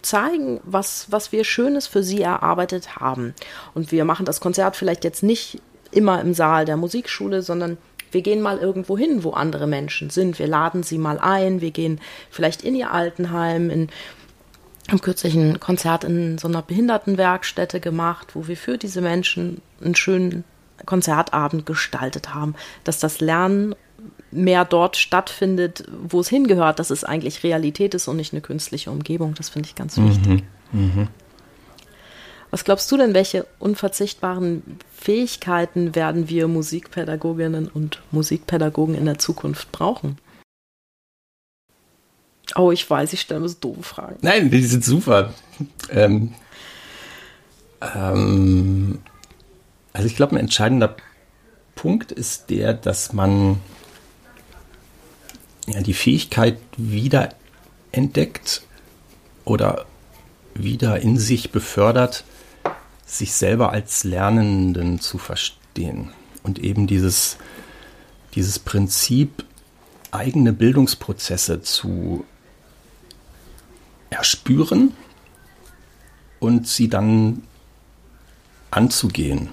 zeigen, 0.00 0.62
was, 0.64 1.06
was 1.10 1.32
wir 1.32 1.44
Schönes 1.44 1.86
für 1.86 2.02
sie 2.02 2.22
erarbeitet 2.22 2.96
haben. 2.96 3.34
Und 3.74 3.92
wir 3.92 4.06
machen 4.06 4.24
das 4.24 4.40
Konzert 4.40 4.74
vielleicht 4.74 5.04
jetzt 5.04 5.22
nicht 5.22 5.60
immer 5.90 6.18
im 6.22 6.32
Saal 6.32 6.64
der 6.64 6.78
Musikschule, 6.78 7.42
sondern 7.42 7.76
wir 8.14 8.22
gehen 8.22 8.40
mal 8.40 8.58
irgendwo 8.58 8.96
hin, 8.96 9.24
wo 9.24 9.32
andere 9.32 9.66
Menschen 9.66 10.08
sind. 10.08 10.38
Wir 10.38 10.46
laden 10.46 10.82
sie 10.82 10.96
mal 10.96 11.18
ein, 11.18 11.60
wir 11.60 11.72
gehen 11.72 12.00
vielleicht 12.30 12.62
in 12.62 12.74
ihr 12.74 12.92
Altenheim, 12.92 13.70
in 13.70 13.88
haben 14.88 15.00
kürzlich 15.00 15.34
ein 15.34 15.60
Konzert 15.60 16.04
in 16.04 16.38
so 16.38 16.48
einer 16.48 16.62
Behindertenwerkstätte 16.62 17.80
gemacht, 17.80 18.34
wo 18.34 18.48
wir 18.48 18.56
für 18.56 18.76
diese 18.76 19.00
Menschen 19.00 19.62
einen 19.82 19.94
schönen 19.94 20.44
Konzertabend 20.84 21.64
gestaltet 21.64 22.34
haben, 22.34 22.54
dass 22.84 22.98
das 22.98 23.20
Lernen 23.20 23.74
mehr 24.30 24.64
dort 24.64 24.96
stattfindet, 24.96 25.84
wo 25.90 26.20
es 26.20 26.28
hingehört, 26.28 26.78
dass 26.78 26.90
es 26.90 27.04
eigentlich 27.04 27.44
Realität 27.44 27.94
ist 27.94 28.08
und 28.08 28.16
nicht 28.16 28.32
eine 28.32 28.42
künstliche 28.42 28.90
Umgebung. 28.90 29.34
Das 29.34 29.48
finde 29.48 29.68
ich 29.68 29.74
ganz 29.74 29.96
wichtig. 29.96 30.44
Mhm. 30.72 30.80
Mhm. 30.80 31.08
Was 32.50 32.64
glaubst 32.64 32.90
du 32.92 32.96
denn, 32.96 33.14
welche 33.14 33.46
unverzichtbaren 33.58 34.62
Fähigkeiten 34.94 35.94
werden 35.94 36.28
wir 36.28 36.46
Musikpädagoginnen 36.46 37.68
und 37.68 38.00
Musikpädagogen 38.12 38.94
in 38.94 39.06
der 39.06 39.18
Zukunft 39.18 39.72
brauchen? 39.72 40.18
Oh, 42.56 42.70
ich 42.72 42.88
weiß, 42.88 43.12
ich 43.12 43.22
stelle 43.22 43.40
mir 43.40 43.48
so 43.48 43.56
doofe 43.60 43.82
Fragen. 43.82 44.18
Nein, 44.22 44.50
die 44.50 44.62
sind 44.64 44.84
super. 44.84 45.32
Ähm, 45.90 46.34
ähm, 47.80 49.00
also 49.92 50.06
ich 50.06 50.16
glaube, 50.16 50.34
ein 50.34 50.40
entscheidender 50.40 50.96
Punkt 51.74 52.12
ist 52.12 52.50
der, 52.50 52.74
dass 52.74 53.12
man 53.12 53.60
ja, 55.66 55.80
die 55.80 55.94
Fähigkeit 55.94 56.58
wieder 56.76 57.30
entdeckt 57.92 58.62
oder 59.44 59.86
wieder 60.54 61.00
in 61.00 61.18
sich 61.18 61.50
befördert, 61.50 62.24
sich 63.06 63.32
selber 63.32 63.70
als 63.70 64.04
Lernenden 64.04 65.00
zu 65.00 65.18
verstehen 65.18 66.12
und 66.42 66.58
eben 66.58 66.86
dieses, 66.86 67.36
dieses 68.34 68.58
Prinzip, 68.58 69.44
eigene 70.10 70.52
Bildungsprozesse 70.52 71.60
zu 71.62 72.24
erspüren 74.14 74.92
und 76.40 76.66
sie 76.66 76.88
dann 76.88 77.42
anzugehen 78.70 79.50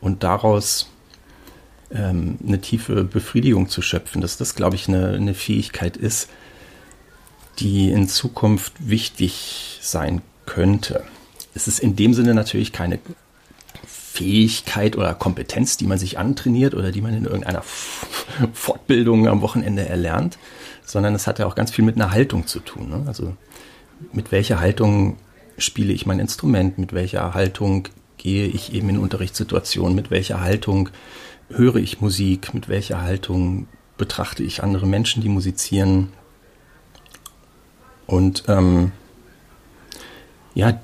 und 0.00 0.22
daraus 0.22 0.90
ähm, 1.90 2.38
eine 2.46 2.60
tiefe 2.60 3.04
Befriedigung 3.04 3.68
zu 3.68 3.82
schöpfen, 3.82 4.20
dass 4.20 4.36
das, 4.36 4.54
glaube 4.54 4.76
ich, 4.76 4.88
eine, 4.88 5.14
eine 5.14 5.34
Fähigkeit 5.34 5.96
ist, 5.96 6.28
die 7.58 7.90
in 7.90 8.08
Zukunft 8.08 8.72
wichtig 8.78 9.78
sein 9.82 10.22
könnte. 10.46 11.04
Es 11.54 11.66
ist 11.66 11.80
in 11.80 11.96
dem 11.96 12.14
Sinne 12.14 12.34
natürlich 12.34 12.72
keine 12.72 13.00
Fähigkeit 13.86 14.96
oder 14.96 15.14
Kompetenz, 15.14 15.76
die 15.76 15.86
man 15.86 15.98
sich 15.98 16.18
antrainiert 16.18 16.74
oder 16.74 16.92
die 16.92 17.00
man 17.00 17.14
in 17.14 17.24
irgendeiner 17.24 17.62
Fortbildung 18.52 19.28
am 19.28 19.40
Wochenende 19.40 19.88
erlernt, 19.88 20.38
sondern 20.84 21.14
es 21.14 21.26
hat 21.26 21.38
ja 21.38 21.46
auch 21.46 21.54
ganz 21.54 21.70
viel 21.70 21.84
mit 21.84 21.96
einer 21.96 22.10
Haltung 22.10 22.46
zu 22.46 22.60
tun. 22.60 22.90
Ne? 22.90 23.04
Also 23.06 23.36
mit 24.12 24.32
welcher 24.32 24.60
Haltung 24.60 25.16
spiele 25.56 25.92
ich 25.92 26.06
mein 26.06 26.20
Instrument, 26.20 26.78
mit 26.78 26.92
welcher 26.92 27.34
Haltung 27.34 27.88
gehe 28.16 28.46
ich 28.46 28.72
eben 28.72 28.88
in 28.90 28.98
Unterrichtssituationen, 28.98 29.94
mit 29.94 30.10
welcher 30.10 30.40
Haltung 30.40 30.90
höre 31.50 31.76
ich 31.76 32.00
Musik, 32.00 32.54
mit 32.54 32.68
welcher 32.68 33.00
Haltung 33.00 33.68
betrachte 33.96 34.42
ich 34.42 34.62
andere 34.62 34.86
Menschen, 34.86 35.22
die 35.22 35.28
musizieren. 35.28 36.12
Und 38.06 38.44
ähm, 38.48 38.92
ja, 40.54 40.80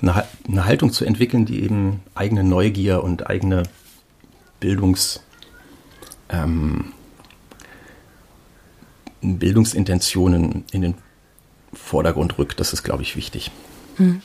eine, 0.00 0.24
eine, 0.46 0.64
Haltung 0.64 0.92
zu 0.92 1.04
entwickeln, 1.04 1.44
die 1.44 1.62
eben 1.62 2.02
eigene 2.14 2.44
Neugier 2.44 3.02
und 3.02 3.28
eigene 3.28 3.64
Bildungs, 4.60 5.22
ähm, 6.28 6.92
Bildungsintentionen 9.20 10.64
in 10.70 10.82
den 10.82 10.94
Vordergrund 11.82 12.38
rückt. 12.38 12.60
Das 12.60 12.72
ist, 12.72 12.82
glaube 12.82 13.02
ich, 13.02 13.16
wichtig. 13.16 13.50
Mhm. 13.96 14.22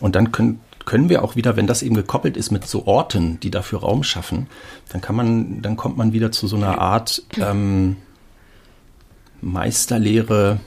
Und 0.00 0.16
dann 0.16 0.32
können, 0.32 0.60
können 0.84 1.08
wir 1.08 1.22
auch 1.22 1.36
wieder, 1.36 1.56
wenn 1.56 1.66
das 1.66 1.82
eben 1.82 1.94
gekoppelt 1.94 2.36
ist 2.36 2.50
mit 2.50 2.66
so 2.66 2.86
Orten, 2.86 3.38
die 3.40 3.50
dafür 3.50 3.80
Raum 3.80 4.02
schaffen, 4.02 4.48
dann 4.90 5.00
kann 5.00 5.14
man, 5.14 5.62
dann 5.62 5.76
kommt 5.76 5.96
man 5.96 6.12
wieder 6.12 6.32
zu 6.32 6.46
so 6.48 6.56
einer 6.56 6.78
Art 6.78 7.22
ähm, 7.38 7.96
Meisterlehre 9.40 10.60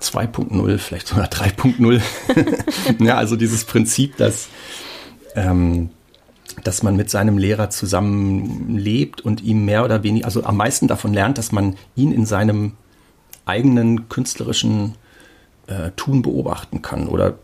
2.0, 0.00 0.78
vielleicht 0.78 1.08
sogar 1.08 1.26
3.0. 1.26 2.02
ja, 3.04 3.16
also 3.16 3.36
dieses 3.36 3.64
Prinzip, 3.64 4.16
dass, 4.16 4.48
ähm, 5.34 5.90
dass 6.64 6.82
man 6.82 6.96
mit 6.96 7.10
seinem 7.10 7.38
Lehrer 7.38 7.70
zusammen 7.70 8.76
lebt 8.76 9.20
und 9.20 9.42
ihm 9.42 9.64
mehr 9.64 9.84
oder 9.84 10.02
weniger, 10.02 10.26
also 10.26 10.44
am 10.44 10.56
meisten 10.56 10.88
davon 10.88 11.12
lernt, 11.12 11.38
dass 11.38 11.52
man 11.52 11.76
ihn 11.94 12.12
in 12.12 12.26
seinem 12.26 12.72
eigenen 13.46 14.08
künstlerischen 14.08 14.94
äh, 15.66 15.90
Tun 15.96 16.22
beobachten 16.22 16.82
kann 16.82 17.08
oder 17.08 17.38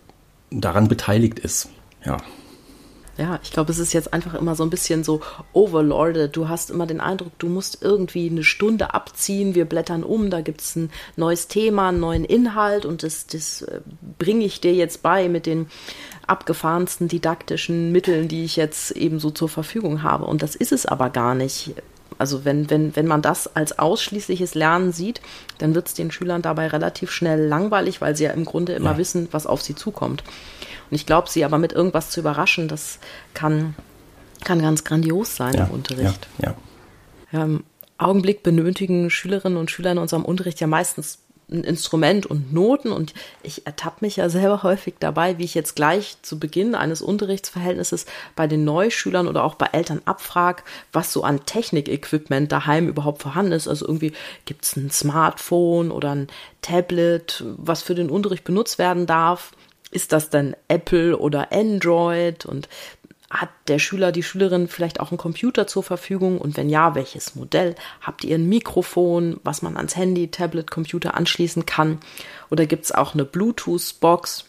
daran 0.51 0.89
beteiligt 0.89 1.39
ist. 1.39 1.71
Ja. 2.05 2.19
Ja, 3.19 3.39
ich 3.43 3.53
glaube, 3.53 3.71
es 3.71 3.79
ist 3.79 3.93
jetzt 3.93 4.15
einfach 4.15 4.33
immer 4.35 4.55
so 4.55 4.63
ein 4.63 4.71
bisschen 4.71 5.05
so 5.05 5.21
overlorded. 5.53 6.35
Du 6.35 6.49
hast 6.49 6.71
immer 6.71 6.87
den 6.87 7.01
Eindruck, 7.01 7.39
du 7.39 7.49
musst 7.49 7.83
irgendwie 7.83 8.31
eine 8.31 8.43
Stunde 8.43 8.95
abziehen, 8.95 9.55
wir 9.55 9.67
blättern 9.67 10.03
um, 10.03 10.31
da 10.31 10.41
gibt 10.41 10.63
es 10.63 10.77
ein 10.77 10.91
neues 11.17 11.47
Thema, 11.47 11.91
einen 11.91 12.01
neuen 12.01 12.25
Inhalt 12.25 12.87
und 12.87 13.03
das, 13.03 13.27
das 13.27 13.63
äh, 13.63 13.81
bringe 14.19 14.47
ich 14.47 14.63
dir 14.63 14.73
jetzt 14.73 15.03
bei 15.03 15.29
mit 15.29 15.45
den 15.45 15.67
abgefahrensten 16.27 17.07
didaktischen 17.09 17.93
Mitteln, 17.93 18.29
die 18.29 18.45
ich 18.45 18.57
jetzt 18.57 18.93
eben 18.93 19.19
so 19.19 19.31
zur 19.31 19.51
Verfügung 19.51 20.03
habe. 20.03 20.25
Und 20.25 20.43
das 20.43 20.55
ist 20.55 20.73
es 20.73 20.87
aber 20.87 21.11
gar 21.11 21.35
nicht. 21.35 21.75
Also 22.23 22.45
wenn, 22.45 22.71
wenn, 22.71 22.95
wenn 22.95 23.09
man 23.09 23.21
das 23.21 23.57
als 23.57 23.81
ausschließliches 23.81 24.55
Lernen 24.55 24.93
sieht, 24.93 25.21
dann 25.59 25.75
wird 25.75 25.89
es 25.89 25.95
den 25.95 26.13
Schülern 26.13 26.41
dabei 26.41 26.69
relativ 26.69 27.11
schnell 27.11 27.49
langweilig, 27.49 28.01
weil 28.01 28.15
sie 28.15 28.23
ja 28.23 28.31
im 28.31 28.45
Grunde 28.45 28.75
immer 28.75 28.93
ja. 28.93 28.99
wissen, 28.99 29.27
was 29.33 29.45
auf 29.45 29.61
sie 29.61 29.75
zukommt. 29.75 30.23
Und 30.89 30.95
ich 30.95 31.05
glaube, 31.05 31.29
sie 31.29 31.45
aber 31.45 31.59
mit 31.59 31.73
irgendwas 31.73 32.11
zu 32.11 32.21
überraschen, 32.21 32.69
das 32.69 33.01
kann, 33.35 33.75
kann 34.45 34.63
ganz 34.63 34.85
grandios 34.85 35.35
sein 35.35 35.55
ja, 35.55 35.65
im 35.65 35.73
Unterricht. 35.73 36.29
Ja, 36.39 36.55
ja. 37.33 37.43
Im 37.43 37.65
Augenblick 37.99 38.45
benötigen 38.45 39.11
Schülerinnen 39.11 39.59
und 39.59 39.73
Schüler 39.73 39.91
in 39.91 39.99
unserem 39.99 40.25
Unterricht 40.25 40.61
ja 40.61 40.69
meistens 40.69 41.19
ein 41.53 41.65
Instrument 41.65 42.27
und 42.27 42.53
Noten 42.53 42.91
und 42.93 43.15
ich 43.43 43.67
ertappe 43.67 44.05
mich 44.05 44.17
ja 44.17 44.29
selber 44.29 44.63
häufig 44.63 44.95
dabei, 44.99 45.39
wie 45.39 45.45
ich 45.45 45.55
jetzt 45.55 45.77
gleich 45.77 46.17
zu 46.23 46.39
Beginn 46.39 46.75
eines 46.75 47.03
Unterrichtsverhältnisses 47.03 48.07
bei 48.35 48.47
den 48.47 48.65
Neuschülern 48.65 49.29
oder 49.29 49.45
auch 49.45 49.55
bei 49.55 49.67
Eltern 49.73 50.03
abfrage, 50.05 50.63
was 50.93 51.13
so 51.13 51.25
an 51.25 51.45
Technik-Equipment 51.45 52.51
daheim 52.51 52.89
überhaupt 52.89 53.23
vorhanden 53.23 53.53
ist. 53.53 53.69
Also 53.69 53.87
irgendwie 53.87 54.13
gibt 54.45 54.65
es 54.65 54.77
ein 54.77 54.91
Smartphone 54.91 55.91
oder 55.91 56.15
ein 56.15 56.29
Tablet, 56.63 57.45
was 57.57 57.83
für 57.83 57.95
den 57.95 58.11
Unterricht 58.11 58.45
benutzt 58.45 58.79
werden 58.79 59.07
darf. 59.07 59.53
Ist 59.91 60.13
das 60.13 60.31
denn 60.31 60.57
Apple 60.69 61.19
oder 61.19 61.53
Android? 61.53 62.47
Und 62.47 62.69
hat 63.33 63.49
der 63.67 63.79
Schüler, 63.79 64.13
die 64.13 64.23
Schülerin 64.23 64.69
vielleicht 64.69 65.01
auch 65.01 65.11
einen 65.11 65.19
Computer 65.19 65.67
zur 65.67 65.83
Verfügung? 65.83 66.39
Und 66.39 66.57
wenn 66.57 66.69
ja, 66.69 66.95
welches 66.95 67.35
Modell? 67.35 67.75
Habt 68.03 68.25
ihr 68.25 68.37
ein 68.37 68.49
Mikrofon, 68.49 69.41
was 69.43 69.63
man 69.63 69.77
ans 69.77 69.97
Handy, 69.97 70.31
Tablet, 70.31 70.71
Computer 70.71 71.15
anschließen 71.15 71.65
kann? 71.65 71.99
Oder 72.51 72.67
gibt 72.67 72.85
es 72.85 72.93
auch 72.93 73.15
eine 73.15 73.25
Bluetooth-Box? 73.25 74.45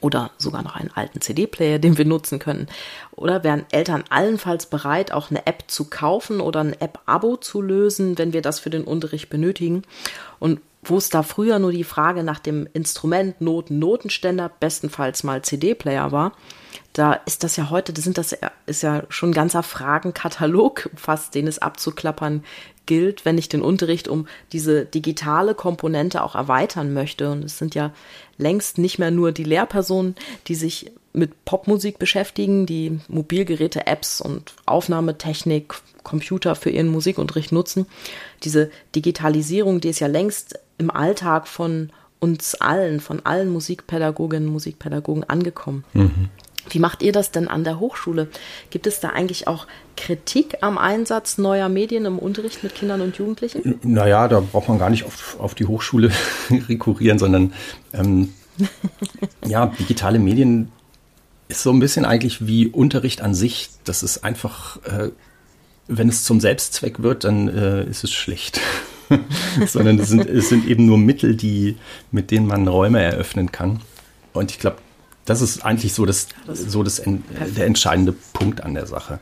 Oder 0.00 0.30
sogar 0.36 0.62
noch 0.62 0.76
einen 0.76 0.90
alten 0.94 1.20
CD-Player, 1.20 1.78
den 1.78 1.98
wir 1.98 2.04
nutzen 2.04 2.38
können. 2.38 2.68
Oder 3.12 3.42
wären 3.42 3.64
Eltern 3.72 4.04
allenfalls 4.10 4.66
bereit, 4.66 5.12
auch 5.12 5.30
eine 5.30 5.46
App 5.46 5.64
zu 5.66 5.86
kaufen 5.86 6.40
oder 6.40 6.60
ein 6.60 6.78
App-Abo 6.78 7.38
zu 7.38 7.62
lösen, 7.62 8.18
wenn 8.18 8.32
wir 8.32 8.42
das 8.42 8.60
für 8.60 8.70
den 8.70 8.84
Unterricht 8.84 9.30
benötigen? 9.30 9.82
Und 10.38 10.60
wo 10.82 10.96
es 10.96 11.08
da 11.08 11.22
früher 11.22 11.58
nur 11.58 11.72
die 11.72 11.84
Frage 11.84 12.22
nach 12.22 12.38
dem 12.38 12.68
Instrument, 12.72 13.40
Noten, 13.40 13.78
Notenständer, 13.78 14.50
bestenfalls 14.60 15.24
mal 15.24 15.42
CD-Player 15.42 16.12
war, 16.12 16.32
da 16.92 17.12
ist 17.12 17.44
das 17.44 17.56
ja 17.56 17.70
heute, 17.70 17.92
das 17.92 18.04
sind 18.04 18.18
das 18.18 18.36
ist 18.66 18.82
ja 18.82 19.04
schon 19.08 19.30
ein 19.30 19.34
ganzer 19.34 19.62
Fragenkatalog 19.62 20.90
fast, 20.96 21.34
den 21.34 21.46
es 21.46 21.58
abzuklappern 21.58 22.44
gilt, 22.86 23.24
wenn 23.24 23.38
ich 23.38 23.48
den 23.48 23.62
Unterricht 23.62 24.08
um 24.08 24.26
diese 24.52 24.84
digitale 24.86 25.54
Komponente 25.54 26.22
auch 26.22 26.34
erweitern 26.34 26.94
möchte. 26.94 27.30
Und 27.30 27.44
es 27.44 27.58
sind 27.58 27.74
ja 27.74 27.92
längst 28.38 28.78
nicht 28.78 28.98
mehr 28.98 29.10
nur 29.10 29.30
die 29.30 29.44
Lehrpersonen, 29.44 30.14
die 30.46 30.54
sich 30.54 30.90
mit 31.12 31.44
Popmusik 31.44 31.98
beschäftigen, 31.98 32.66
die 32.66 32.98
Mobilgeräte, 33.08 33.86
Apps 33.86 34.20
und 34.20 34.54
Aufnahmetechnik, 34.66 35.74
Computer 36.02 36.54
für 36.54 36.70
ihren 36.70 36.88
Musikunterricht 36.88 37.52
nutzen. 37.52 37.86
Diese 38.42 38.70
Digitalisierung, 38.94 39.80
die 39.80 39.90
ist 39.90 40.00
ja 40.00 40.06
längst 40.06 40.58
im 40.78 40.90
Alltag 40.90 41.46
von 41.46 41.90
uns 42.20 42.54
allen, 42.56 43.00
von 43.00 43.24
allen 43.24 43.50
Musikpädagoginnen 43.50 44.48
und 44.48 44.52
Musikpädagogen 44.54 45.24
angekommen. 45.24 45.84
Mhm. 45.92 46.28
Wie 46.70 46.78
macht 46.78 47.02
ihr 47.02 47.12
das 47.12 47.30
denn 47.30 47.48
an 47.48 47.64
der 47.64 47.80
Hochschule? 47.80 48.28
Gibt 48.70 48.86
es 48.86 49.00
da 49.00 49.10
eigentlich 49.10 49.48
auch 49.48 49.66
Kritik 49.96 50.58
am 50.60 50.76
Einsatz 50.76 51.38
neuer 51.38 51.68
Medien 51.68 52.04
im 52.04 52.18
Unterricht 52.18 52.62
mit 52.62 52.74
Kindern 52.74 53.00
und 53.00 53.16
Jugendlichen? 53.16 53.78
Naja, 53.82 54.28
da 54.28 54.40
braucht 54.40 54.68
man 54.68 54.78
gar 54.78 54.90
nicht 54.90 55.04
auf, 55.04 55.36
auf 55.38 55.54
die 55.54 55.66
Hochschule 55.66 56.10
rekurrieren, 56.68 57.18
sondern 57.18 57.52
ähm, 57.92 58.34
ja, 59.46 59.66
digitale 59.66 60.18
Medien 60.18 60.70
ist 61.48 61.62
so 61.62 61.70
ein 61.70 61.80
bisschen 61.80 62.04
eigentlich 62.04 62.46
wie 62.46 62.66
Unterricht 62.66 63.22
an 63.22 63.34
sich. 63.34 63.70
Das 63.84 64.02
ist 64.02 64.24
einfach, 64.24 64.82
äh, 64.84 65.10
wenn 65.86 66.08
es 66.08 66.24
zum 66.24 66.40
Selbstzweck 66.40 67.02
wird, 67.02 67.24
dann 67.24 67.48
äh, 67.48 67.84
ist 67.84 68.04
es 68.04 68.12
schlecht. 68.12 68.60
sondern 69.66 69.98
es 69.98 70.08
sind, 70.08 70.26
es 70.26 70.48
sind 70.48 70.66
eben 70.66 70.86
nur 70.86 70.98
Mittel, 70.98 71.34
die, 71.34 71.76
mit 72.10 72.30
denen 72.30 72.46
man 72.46 72.66
Räume 72.66 73.02
eröffnen 73.02 73.52
kann. 73.52 73.80
Und 74.32 74.50
ich 74.50 74.58
glaube, 74.58 74.76
das 75.24 75.42
ist 75.42 75.64
eigentlich 75.64 75.92
so, 75.92 76.06
das, 76.06 76.28
so 76.46 76.82
das, 76.82 77.02
der 77.04 77.66
entscheidende 77.66 78.14
Punkt 78.32 78.62
an 78.62 78.74
der 78.74 78.86
Sache. 78.86 79.18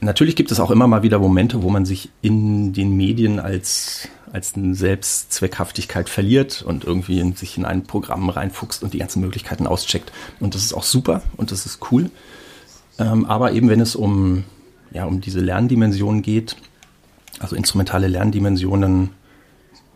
natürlich 0.00 0.36
gibt 0.36 0.50
es 0.50 0.60
auch 0.60 0.70
immer 0.70 0.86
mal 0.86 1.02
wieder 1.02 1.18
Momente, 1.18 1.62
wo 1.62 1.70
man 1.70 1.86
sich 1.86 2.10
in 2.20 2.72
den 2.72 2.96
Medien 2.96 3.38
als, 3.40 4.08
als 4.32 4.54
eine 4.54 4.74
Selbstzweckhaftigkeit 4.74 6.08
verliert 6.08 6.62
und 6.62 6.84
irgendwie 6.84 7.20
in, 7.20 7.34
sich 7.34 7.56
in 7.56 7.64
ein 7.64 7.84
Programm 7.84 8.28
reinfuchst 8.28 8.82
und 8.82 8.92
die 8.92 8.98
ganzen 8.98 9.20
Möglichkeiten 9.20 9.66
auscheckt. 9.66 10.12
Und 10.38 10.54
das 10.54 10.62
ist 10.62 10.74
auch 10.74 10.84
super 10.84 11.22
und 11.36 11.50
das 11.50 11.64
ist 11.64 11.78
cool. 11.90 12.10
Ähm, 12.98 13.24
aber 13.24 13.52
eben 13.52 13.70
wenn 13.70 13.80
es 13.80 13.96
um, 13.96 14.44
ja, 14.92 15.06
um 15.06 15.22
diese 15.22 15.40
Lerndimensionen 15.40 16.20
geht, 16.20 16.56
also 17.40 17.56
instrumentale 17.56 18.06
Lerndimensionen, 18.06 19.10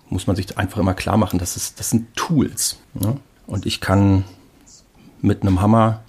muss 0.09 0.27
man 0.27 0.35
sich 0.35 0.59
einfach 0.59 0.79
immer 0.79 0.95
klar 0.95 1.17
machen, 1.17 1.39
das, 1.39 1.57
ist, 1.57 1.79
das 1.79 1.91
sind 1.91 2.15
Tools. 2.17 2.79
Ne? 2.95 3.17
Und 3.47 3.67
ich 3.67 3.81
kann 3.81 4.25
mit 5.21 5.43
einem 5.43 5.61
Hammer 5.61 6.03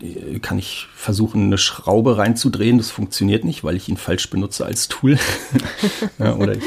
äh, 0.00 0.38
kann 0.40 0.58
ich 0.58 0.88
versuchen, 0.94 1.44
eine 1.44 1.58
Schraube 1.58 2.18
reinzudrehen. 2.18 2.78
Das 2.78 2.90
funktioniert 2.90 3.44
nicht, 3.44 3.62
weil 3.62 3.76
ich 3.76 3.88
ihn 3.88 3.96
falsch 3.96 4.28
benutze 4.30 4.64
als 4.64 4.88
Tool. 4.88 5.18
ja, 6.18 6.34
oder 6.34 6.54
ich 6.54 6.64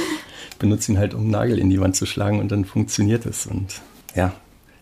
benutze 0.60 0.92
ihn 0.92 0.98
halt, 0.98 1.14
um 1.14 1.22
einen 1.22 1.32
Nagel 1.32 1.60
in 1.60 1.70
die 1.70 1.82
Wand 1.82 1.96
zu 1.96 2.06
schlagen 2.06 2.40
und 2.40 2.52
dann 2.52 2.66
funktioniert 2.66 3.26
es. 3.26 3.46
Und 3.46 3.82
ja, 4.16 4.34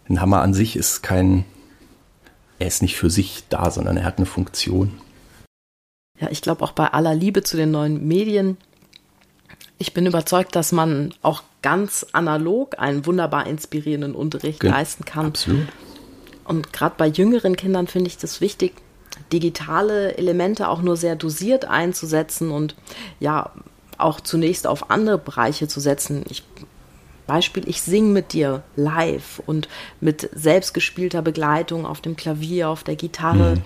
ein 0.08 0.22
Hammer 0.22 0.42
an 0.42 0.54
sich 0.54 0.76
ist 0.76 1.02
kein, 1.02 1.46
er 2.60 2.68
ist 2.68 2.82
nicht 2.82 2.96
für 2.96 3.10
sich 3.10 3.44
da, 3.50 3.72
sondern 3.72 3.98
er 3.98 4.06
hat 4.06 4.18
eine 4.18 4.26
Funktion. 4.26 4.94
Ja, 6.20 6.30
ich 6.30 6.42
glaube 6.42 6.64
auch 6.64 6.74
bei 6.74 6.88
aller 6.88 7.16
Liebe 7.16 7.44
zu 7.44 7.58
den 7.58 7.72
neuen 7.72 8.08
Medien, 8.08 8.58
ich 9.84 9.94
bin 9.94 10.06
überzeugt, 10.06 10.56
dass 10.56 10.72
man 10.72 11.14
auch 11.22 11.44
ganz 11.62 12.06
analog 12.14 12.80
einen 12.80 13.06
wunderbar 13.06 13.48
inspirierenden 13.48 14.16
Unterricht 14.16 14.62
Ge 14.62 14.70
leisten 14.70 15.04
kann. 15.04 15.26
Absolut. 15.28 15.68
Und 16.46 16.72
gerade 16.72 16.96
bei 16.98 17.08
jüngeren 17.08 17.58
Kindern 17.58 17.88
finde 17.88 18.08
ich 18.08 18.18
das 18.18 18.40
wichtig, 18.40 18.72
digitale 19.34 20.18
Elemente 20.18 20.70
auch 20.70 20.82
nur 20.82 20.96
sehr 20.96 21.18
dosiert 21.18 21.66
einzusetzen 21.66 22.50
und 22.50 22.76
ja, 23.20 23.52
auch 23.98 24.22
zunächst 24.22 24.68
auf 24.68 24.90
andere 24.90 25.18
Bereiche 25.18 25.68
zu 25.68 25.82
setzen. 25.82 26.24
Ich, 26.30 26.44
Beispiel, 27.28 27.68
ich 27.68 27.82
singe 27.82 28.08
mit 28.08 28.32
dir 28.32 28.64
live 28.78 29.42
und 29.46 29.68
mit 30.00 30.30
selbstgespielter 30.34 31.22
Begleitung 31.22 31.86
auf 31.86 32.00
dem 32.00 32.16
Klavier, 32.16 32.70
auf 32.70 32.86
der 32.86 32.96
Gitarre. 32.96 33.56
Mhm. 33.56 33.62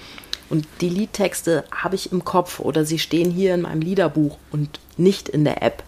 Und 0.49 0.65
die 0.81 0.89
Liedtexte 0.89 1.63
habe 1.71 1.95
ich 1.95 2.11
im 2.11 2.23
Kopf 2.23 2.59
oder 2.59 2.85
sie 2.85 2.99
stehen 2.99 3.31
hier 3.31 3.53
in 3.53 3.61
meinem 3.61 3.81
Liederbuch 3.81 4.37
und 4.51 4.79
nicht 4.97 5.29
in 5.29 5.43
der 5.43 5.61
App. 5.61 5.83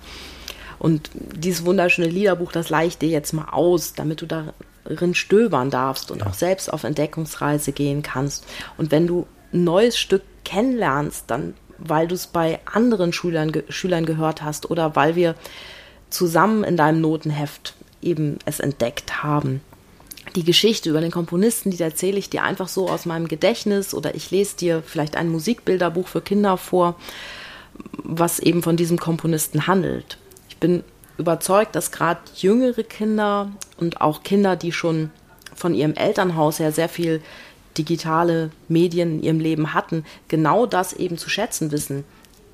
Und 0.80 1.10
dieses 1.14 1.66
wunderschöne 1.66 2.08
Liederbuch, 2.08 2.52
das 2.52 2.70
leihe 2.70 2.88
ich 2.88 2.98
dir 2.98 3.10
jetzt 3.10 3.34
mal 3.34 3.50
aus, 3.52 3.94
damit 3.94 4.22
du 4.22 4.26
darin 4.26 5.16
stöbern 5.16 5.70
darfst 5.70 6.12
und 6.12 6.20
ja. 6.20 6.28
auch 6.28 6.34
selbst 6.34 6.72
auf 6.72 6.84
Entdeckungsreise 6.84 7.72
gehen 7.72 8.02
kannst. 8.02 8.46
Und 8.78 8.92
wenn 8.92 9.08
du 9.08 9.28
ein 9.54 9.64
neues 9.64 9.98
Stück 9.98 10.24
kennenlernst, 10.44 11.26
dann 11.28 11.54
weil 11.80 12.08
du 12.08 12.16
es 12.16 12.28
bei 12.28 12.60
anderen 12.66 13.14
Schülern, 13.14 13.52
Schülern 13.70 14.06
gehört 14.06 14.42
hast 14.42 14.70
oder 14.70 14.96
weil 14.96 15.16
wir 15.16 15.36
zusammen 16.10 16.64
in 16.64 16.78
deinem 16.78 17.02
Notenheft 17.02 17.76
eben 18.02 18.38
es 18.46 18.60
entdeckt 18.60 19.24
haben. 19.24 19.62
Die 20.36 20.44
Geschichte 20.44 20.90
über 20.90 21.02
den 21.02 21.12
Komponisten, 21.12 21.72
die 21.72 21.82
erzähle 21.82 22.20
ich 22.20 22.30
dir 22.30 22.44
einfach 22.44 22.68
so 22.68 22.88
aus 22.88 23.06
meinem 23.06 23.28
Gedächtnis 23.28 23.94
oder 23.94 24.16
ich 24.16 24.32
lese 24.32 24.58
dir 24.58 24.84
vielleicht 24.86 25.18
ein 25.18 25.30
Musikbilderbuch 25.30 26.08
für 26.08 26.22
Kinder 26.22 26.58
vor, 26.58 26.96
was 28.04 28.40
eben 28.40 28.62
von 28.62 28.78
diesem 28.78 29.00
Komponisten 29.00 29.68
handelt 29.68 30.18
bin 30.60 30.84
überzeugt, 31.18 31.76
dass 31.76 31.92
gerade 31.92 32.22
jüngere 32.36 32.84
Kinder 32.84 33.52
und 33.78 34.02
auch 34.02 34.24
Kinder, 34.24 34.56
die 34.56 34.72
schon 34.72 35.12
von 35.54 35.74
ihrem 35.74 35.94
Elternhaus 35.94 36.60
her 36.60 36.72
sehr 36.72 36.90
viel 36.90 37.22
digitale 37.78 38.52
Medien 38.68 39.20
in 39.20 39.24
ihrem 39.24 39.40
Leben 39.40 39.74
hatten, 39.74 40.06
genau 40.28 40.66
das 40.66 40.94
eben 40.94 41.18
zu 41.18 41.30
schätzen 41.30 41.72
wissen. 41.72 42.04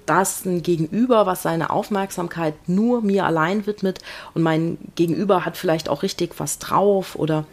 Das 0.06 0.46
ein 0.46 0.64
Gegenüber, 0.64 1.26
was 1.26 1.44
seine 1.44 1.70
Aufmerksamkeit 1.70 2.54
nur 2.68 3.02
mir 3.02 3.26
allein 3.26 3.66
widmet 3.66 4.00
und 4.34 4.44
mein 4.44 4.78
Gegenüber 4.96 5.46
hat 5.46 5.58
vielleicht 5.58 5.90
auch 5.90 6.04
richtig 6.04 6.36
was 6.38 6.60
drauf 6.60 7.16
oder 7.16 7.46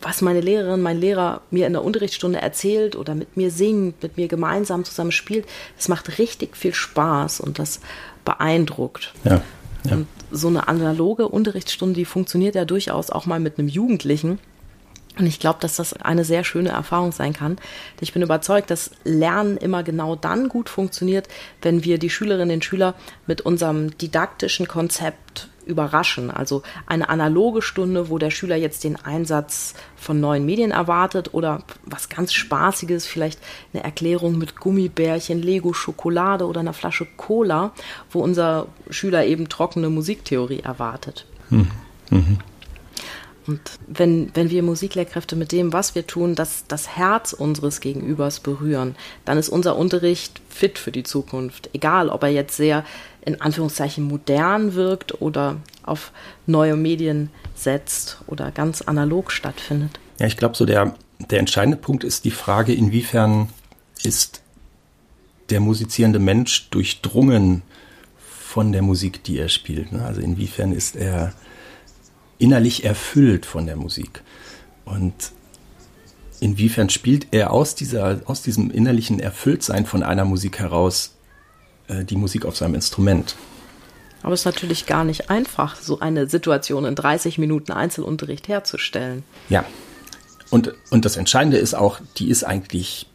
was 0.00 0.22
meine 0.22 0.40
Lehrerin, 0.40 0.80
mein 0.80 1.00
Lehrer 1.00 1.40
mir 1.50 1.66
in 1.66 1.72
der 1.72 1.84
Unterrichtsstunde 1.84 2.40
erzählt 2.40 2.94
oder 2.96 3.14
mit 3.14 3.36
mir 3.36 3.50
singt, 3.50 4.02
mit 4.02 4.16
mir 4.16 4.28
gemeinsam 4.28 4.84
zusammen 4.84 5.12
spielt, 5.12 5.46
das 5.76 5.88
macht 5.88 6.18
richtig 6.18 6.56
viel 6.56 6.72
Spaß 6.72 7.40
und 7.40 7.58
das 7.58 7.80
beeindruckt. 8.24 9.12
Ja. 9.24 9.42
Ja. 9.84 9.96
Und 9.96 10.06
so 10.30 10.48
eine 10.48 10.68
analoge 10.68 11.28
Unterrichtsstunde, 11.28 11.94
die 11.94 12.04
funktioniert 12.04 12.54
ja 12.54 12.64
durchaus 12.64 13.10
auch 13.10 13.26
mal 13.26 13.40
mit 13.40 13.58
einem 13.58 13.68
Jugendlichen. 13.68 14.38
Und 15.18 15.26
ich 15.26 15.40
glaube, 15.40 15.58
dass 15.60 15.76
das 15.76 15.94
eine 15.94 16.24
sehr 16.24 16.44
schöne 16.44 16.70
Erfahrung 16.70 17.12
sein 17.12 17.32
kann. 17.32 17.56
Ich 18.00 18.12
bin 18.12 18.22
überzeugt, 18.22 18.70
dass 18.70 18.90
Lernen 19.04 19.56
immer 19.56 19.82
genau 19.82 20.16
dann 20.16 20.48
gut 20.48 20.68
funktioniert, 20.68 21.28
wenn 21.62 21.84
wir 21.84 21.98
die 21.98 22.10
Schülerinnen 22.10 22.56
und 22.56 22.64
Schüler 22.64 22.94
mit 23.26 23.40
unserem 23.40 23.96
didaktischen 23.98 24.68
Konzept 24.68 25.48
überraschen. 25.68 26.30
Also 26.30 26.62
eine 26.86 27.08
analoge 27.08 27.62
Stunde, 27.62 28.08
wo 28.08 28.18
der 28.18 28.30
Schüler 28.30 28.56
jetzt 28.56 28.84
den 28.84 28.96
Einsatz 28.96 29.74
von 29.96 30.18
neuen 30.18 30.46
Medien 30.46 30.70
erwartet 30.70 31.34
oder 31.34 31.62
was 31.84 32.08
ganz 32.08 32.32
Spaßiges, 32.32 33.06
vielleicht 33.06 33.38
eine 33.72 33.84
Erklärung 33.84 34.38
mit 34.38 34.56
Gummibärchen, 34.56 35.42
Lego, 35.42 35.74
Schokolade 35.74 36.46
oder 36.46 36.60
einer 36.60 36.72
Flasche 36.72 37.06
Cola, 37.16 37.72
wo 38.10 38.20
unser 38.20 38.66
Schüler 38.88 39.26
eben 39.26 39.48
trockene 39.48 39.90
Musiktheorie 39.90 40.60
erwartet. 40.60 41.26
Mhm. 41.50 41.70
Mhm. 42.10 42.38
Und 43.48 43.60
wenn, 43.86 44.30
wenn 44.34 44.50
wir 44.50 44.62
Musiklehrkräfte 44.62 45.34
mit 45.34 45.52
dem, 45.52 45.72
was 45.72 45.94
wir 45.94 46.06
tun, 46.06 46.34
das, 46.34 46.64
das 46.68 46.96
Herz 46.96 47.32
unseres 47.32 47.80
Gegenübers 47.80 48.40
berühren, 48.40 48.94
dann 49.24 49.38
ist 49.38 49.48
unser 49.48 49.76
Unterricht 49.76 50.42
fit 50.50 50.78
für 50.78 50.92
die 50.92 51.02
Zukunft. 51.02 51.70
Egal, 51.72 52.10
ob 52.10 52.22
er 52.22 52.28
jetzt 52.28 52.58
sehr 52.58 52.84
in 53.22 53.40
Anführungszeichen 53.40 54.04
modern 54.04 54.74
wirkt 54.74 55.22
oder 55.22 55.56
auf 55.82 56.12
neue 56.46 56.76
Medien 56.76 57.30
setzt 57.54 58.18
oder 58.26 58.50
ganz 58.50 58.82
analog 58.82 59.32
stattfindet. 59.32 59.98
Ja, 60.18 60.26
ich 60.26 60.36
glaube, 60.36 60.54
so 60.54 60.66
der, 60.66 60.94
der 61.30 61.38
entscheidende 61.38 61.78
Punkt 61.78 62.04
ist 62.04 62.26
die 62.26 62.30
Frage, 62.30 62.74
inwiefern 62.74 63.48
ist 64.02 64.42
der 65.48 65.60
musizierende 65.60 66.18
Mensch 66.18 66.68
durchdrungen 66.68 67.62
von 68.18 68.72
der 68.72 68.82
Musik, 68.82 69.24
die 69.24 69.38
er 69.38 69.48
spielt. 69.48 69.92
Ne? 69.92 70.04
Also 70.04 70.20
inwiefern 70.20 70.72
ist 70.72 70.96
er 70.96 71.32
innerlich 72.38 72.84
erfüllt 72.84 73.46
von 73.46 73.66
der 73.66 73.76
Musik. 73.76 74.22
Und 74.84 75.32
inwiefern 76.40 76.88
spielt 76.88 77.28
er 77.32 77.52
aus, 77.52 77.74
dieser, 77.74 78.20
aus 78.26 78.42
diesem 78.42 78.70
innerlichen 78.70 79.20
Erfülltsein 79.20 79.86
von 79.86 80.02
einer 80.02 80.24
Musik 80.24 80.58
heraus 80.58 81.14
äh, 81.88 82.04
die 82.04 82.16
Musik 82.16 82.44
auf 82.44 82.56
seinem 82.56 82.74
Instrument? 82.74 83.36
Aber 84.22 84.34
es 84.34 84.40
ist 84.40 84.46
natürlich 84.46 84.86
gar 84.86 85.04
nicht 85.04 85.30
einfach, 85.30 85.76
so 85.76 86.00
eine 86.00 86.28
Situation 86.28 86.84
in 86.84 86.94
30 86.94 87.38
Minuten 87.38 87.72
Einzelunterricht 87.72 88.48
herzustellen. 88.48 89.24
Ja. 89.48 89.64
Und, 90.50 90.74
und 90.90 91.04
das 91.04 91.16
Entscheidende 91.16 91.58
ist 91.58 91.74
auch, 91.74 92.00
die 92.16 92.30
ist 92.30 92.42
eigentlich 92.44 93.07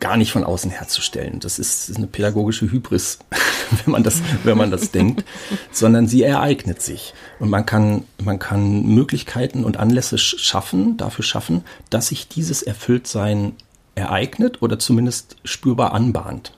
gar 0.00 0.16
nicht 0.16 0.32
von 0.32 0.44
außen 0.44 0.70
herzustellen. 0.70 1.40
Das 1.40 1.58
ist, 1.58 1.88
ist 1.90 1.96
eine 1.96 2.06
pädagogische 2.06 2.70
Hybris, 2.70 3.18
wenn 3.84 3.92
man 3.92 4.02
das, 4.02 4.22
wenn 4.44 4.56
man 4.56 4.70
das 4.70 4.90
denkt, 4.90 5.24
sondern 5.70 6.08
sie 6.08 6.22
ereignet 6.22 6.82
sich. 6.82 7.14
Und 7.38 7.50
man 7.50 7.66
kann, 7.66 8.04
man 8.22 8.38
kann 8.38 8.86
Möglichkeiten 8.86 9.64
und 9.64 9.76
Anlässe 9.76 10.18
schaffen, 10.18 10.96
dafür 10.96 11.24
schaffen, 11.24 11.64
dass 11.90 12.08
sich 12.08 12.28
dieses 12.28 12.62
Erfülltsein 12.62 13.52
ereignet 13.94 14.62
oder 14.62 14.78
zumindest 14.78 15.36
spürbar 15.44 15.92
anbahnt. 15.92 16.52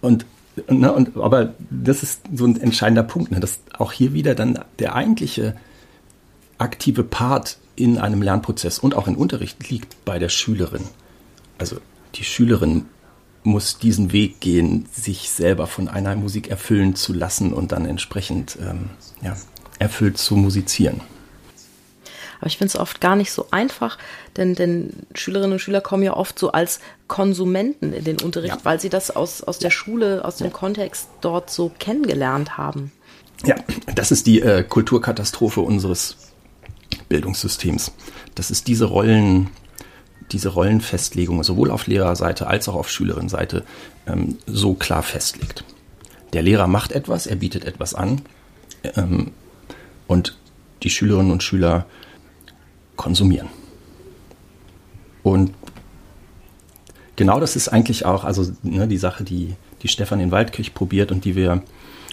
Und, 0.00 0.26
ne, 0.68 0.92
und 0.92 1.16
aber 1.16 1.54
das 1.70 2.02
ist 2.02 2.22
so 2.34 2.44
ein 2.46 2.60
entscheidender 2.60 3.02
Punkt, 3.04 3.30
ne, 3.30 3.40
dass 3.40 3.60
auch 3.78 3.92
hier 3.92 4.12
wieder 4.12 4.34
dann 4.34 4.58
der 4.78 4.94
eigentliche 4.94 5.56
aktive 6.58 7.04
Part 7.04 7.58
in 7.76 7.98
einem 7.98 8.20
Lernprozess 8.20 8.78
und 8.78 8.94
auch 8.94 9.06
in 9.08 9.14
Unterricht 9.14 9.70
liegt 9.70 10.04
bei 10.04 10.18
der 10.18 10.28
Schülerin. 10.28 10.84
Also 11.58 11.76
die 12.14 12.24
Schülerin 12.24 12.86
muss 13.42 13.78
diesen 13.78 14.12
Weg 14.12 14.40
gehen, 14.40 14.86
sich 14.92 15.30
selber 15.30 15.66
von 15.66 15.88
einer 15.88 16.14
Musik 16.14 16.48
erfüllen 16.48 16.94
zu 16.94 17.12
lassen 17.12 17.52
und 17.52 17.72
dann 17.72 17.86
entsprechend 17.86 18.58
ähm, 18.60 18.90
ja, 19.22 19.36
erfüllt 19.78 20.18
zu 20.18 20.36
musizieren. 20.36 21.00
Aber 22.38 22.46
ich 22.46 22.56
finde 22.56 22.72
es 22.72 22.76
oft 22.76 23.00
gar 23.00 23.16
nicht 23.16 23.32
so 23.32 23.48
einfach, 23.50 23.98
denn, 24.36 24.54
denn 24.54 24.90
Schülerinnen 25.14 25.52
und 25.52 25.58
Schüler 25.58 25.82
kommen 25.82 26.02
ja 26.02 26.16
oft 26.16 26.38
so 26.38 26.52
als 26.52 26.80
Konsumenten 27.06 27.92
in 27.92 28.04
den 28.04 28.20
Unterricht, 28.20 28.56
ja. 28.56 28.64
weil 28.64 28.80
sie 28.80 28.88
das 28.88 29.10
aus, 29.10 29.42
aus 29.42 29.58
der 29.58 29.70
Schule, 29.70 30.24
aus 30.24 30.36
dem 30.36 30.46
ja. 30.46 30.52
Kontext 30.52 31.08
dort 31.20 31.50
so 31.50 31.70
kennengelernt 31.78 32.56
haben. 32.56 32.92
Ja, 33.44 33.56
das 33.94 34.10
ist 34.10 34.26
die 34.26 34.40
äh, 34.40 34.62
Kulturkatastrophe 34.62 35.60
unseres 35.60 36.16
Bildungssystems. 37.08 37.92
Das 38.34 38.50
ist 38.50 38.68
diese 38.68 38.86
Rollen, 38.86 39.50
diese 40.32 40.50
Rollenfestlegung 40.50 41.42
sowohl 41.42 41.70
auf 41.70 41.86
Lehrerseite 41.86 42.46
als 42.46 42.68
auch 42.68 42.74
auf 42.74 42.90
Schülerinnenseite 42.90 43.64
ähm, 44.06 44.38
so 44.46 44.74
klar 44.74 45.02
festlegt. 45.02 45.64
Der 46.32 46.42
Lehrer 46.42 46.66
macht 46.66 46.92
etwas, 46.92 47.26
er 47.26 47.36
bietet 47.36 47.64
etwas 47.64 47.94
an 47.94 48.22
ähm, 48.96 49.32
und 50.06 50.36
die 50.82 50.90
Schülerinnen 50.90 51.32
und 51.32 51.42
Schüler 51.42 51.86
konsumieren. 52.96 53.48
Und 55.22 55.52
genau 57.16 57.40
das 57.40 57.56
ist 57.56 57.68
eigentlich 57.68 58.06
auch, 58.06 58.24
also 58.24 58.50
ne, 58.62 58.88
die 58.88 58.98
Sache, 58.98 59.24
die, 59.24 59.54
die 59.82 59.88
Stefan 59.88 60.20
in 60.20 60.30
Waldkirch 60.30 60.74
probiert 60.74 61.12
und 61.12 61.24
die 61.24 61.36
wir 61.36 61.62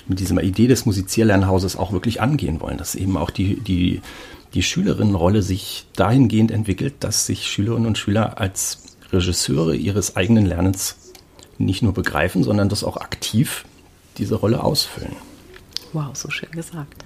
mit 0.08 0.20
dieser 0.20 0.42
Idee 0.42 0.68
des 0.68 0.86
Musizierlernhauses 0.86 1.76
auch 1.76 1.92
wirklich 1.92 2.22
angehen 2.22 2.62
wollen, 2.62 2.78
dass 2.78 2.96
eben 2.96 3.18
auch 3.18 3.30
die, 3.30 3.60
die, 3.60 4.02
die 4.58 4.64
Schülerinnenrolle 4.64 5.44
sich 5.44 5.86
dahingehend 5.96 6.50
entwickelt, 6.50 6.96
dass 7.02 7.28
sich 7.28 7.46
Schülerinnen 7.46 7.86
und 7.86 8.00
Schüler 8.00 8.40
als 8.40 8.98
Regisseure 9.14 9.76
ihres 9.76 10.16
eigenen 10.16 10.48
Lernens 10.48 11.14
nicht 11.60 11.84
nur 11.84 11.94
begreifen, 11.94 12.42
sondern 12.44 12.68
das 12.68 12.84
auch 12.84 12.98
aktiv 12.98 13.66
diese 14.18 14.34
Rolle 14.34 14.64
ausfüllen. 14.64 15.16
Wow, 15.94 16.16
so 16.16 16.32
schön 16.32 16.50
gesagt. 16.50 17.06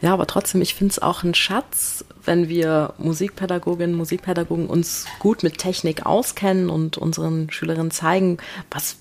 ja, 0.00 0.12
aber 0.12 0.26
trotzdem, 0.26 0.60
ich 0.60 0.74
finde 0.74 0.90
es 0.90 1.00
auch 1.00 1.22
ein 1.22 1.36
Schatz, 1.36 2.04
wenn 2.24 2.48
wir 2.48 2.94
Musikpädagoginnen, 2.98 3.94
Musikpädagogen 3.94 4.66
uns 4.66 5.06
gut 5.20 5.44
mit 5.44 5.58
Technik 5.58 6.04
auskennen 6.04 6.68
und 6.68 6.98
unseren 6.98 7.48
Schülerinnen 7.52 7.92
zeigen, 7.92 8.38
was 8.72 8.96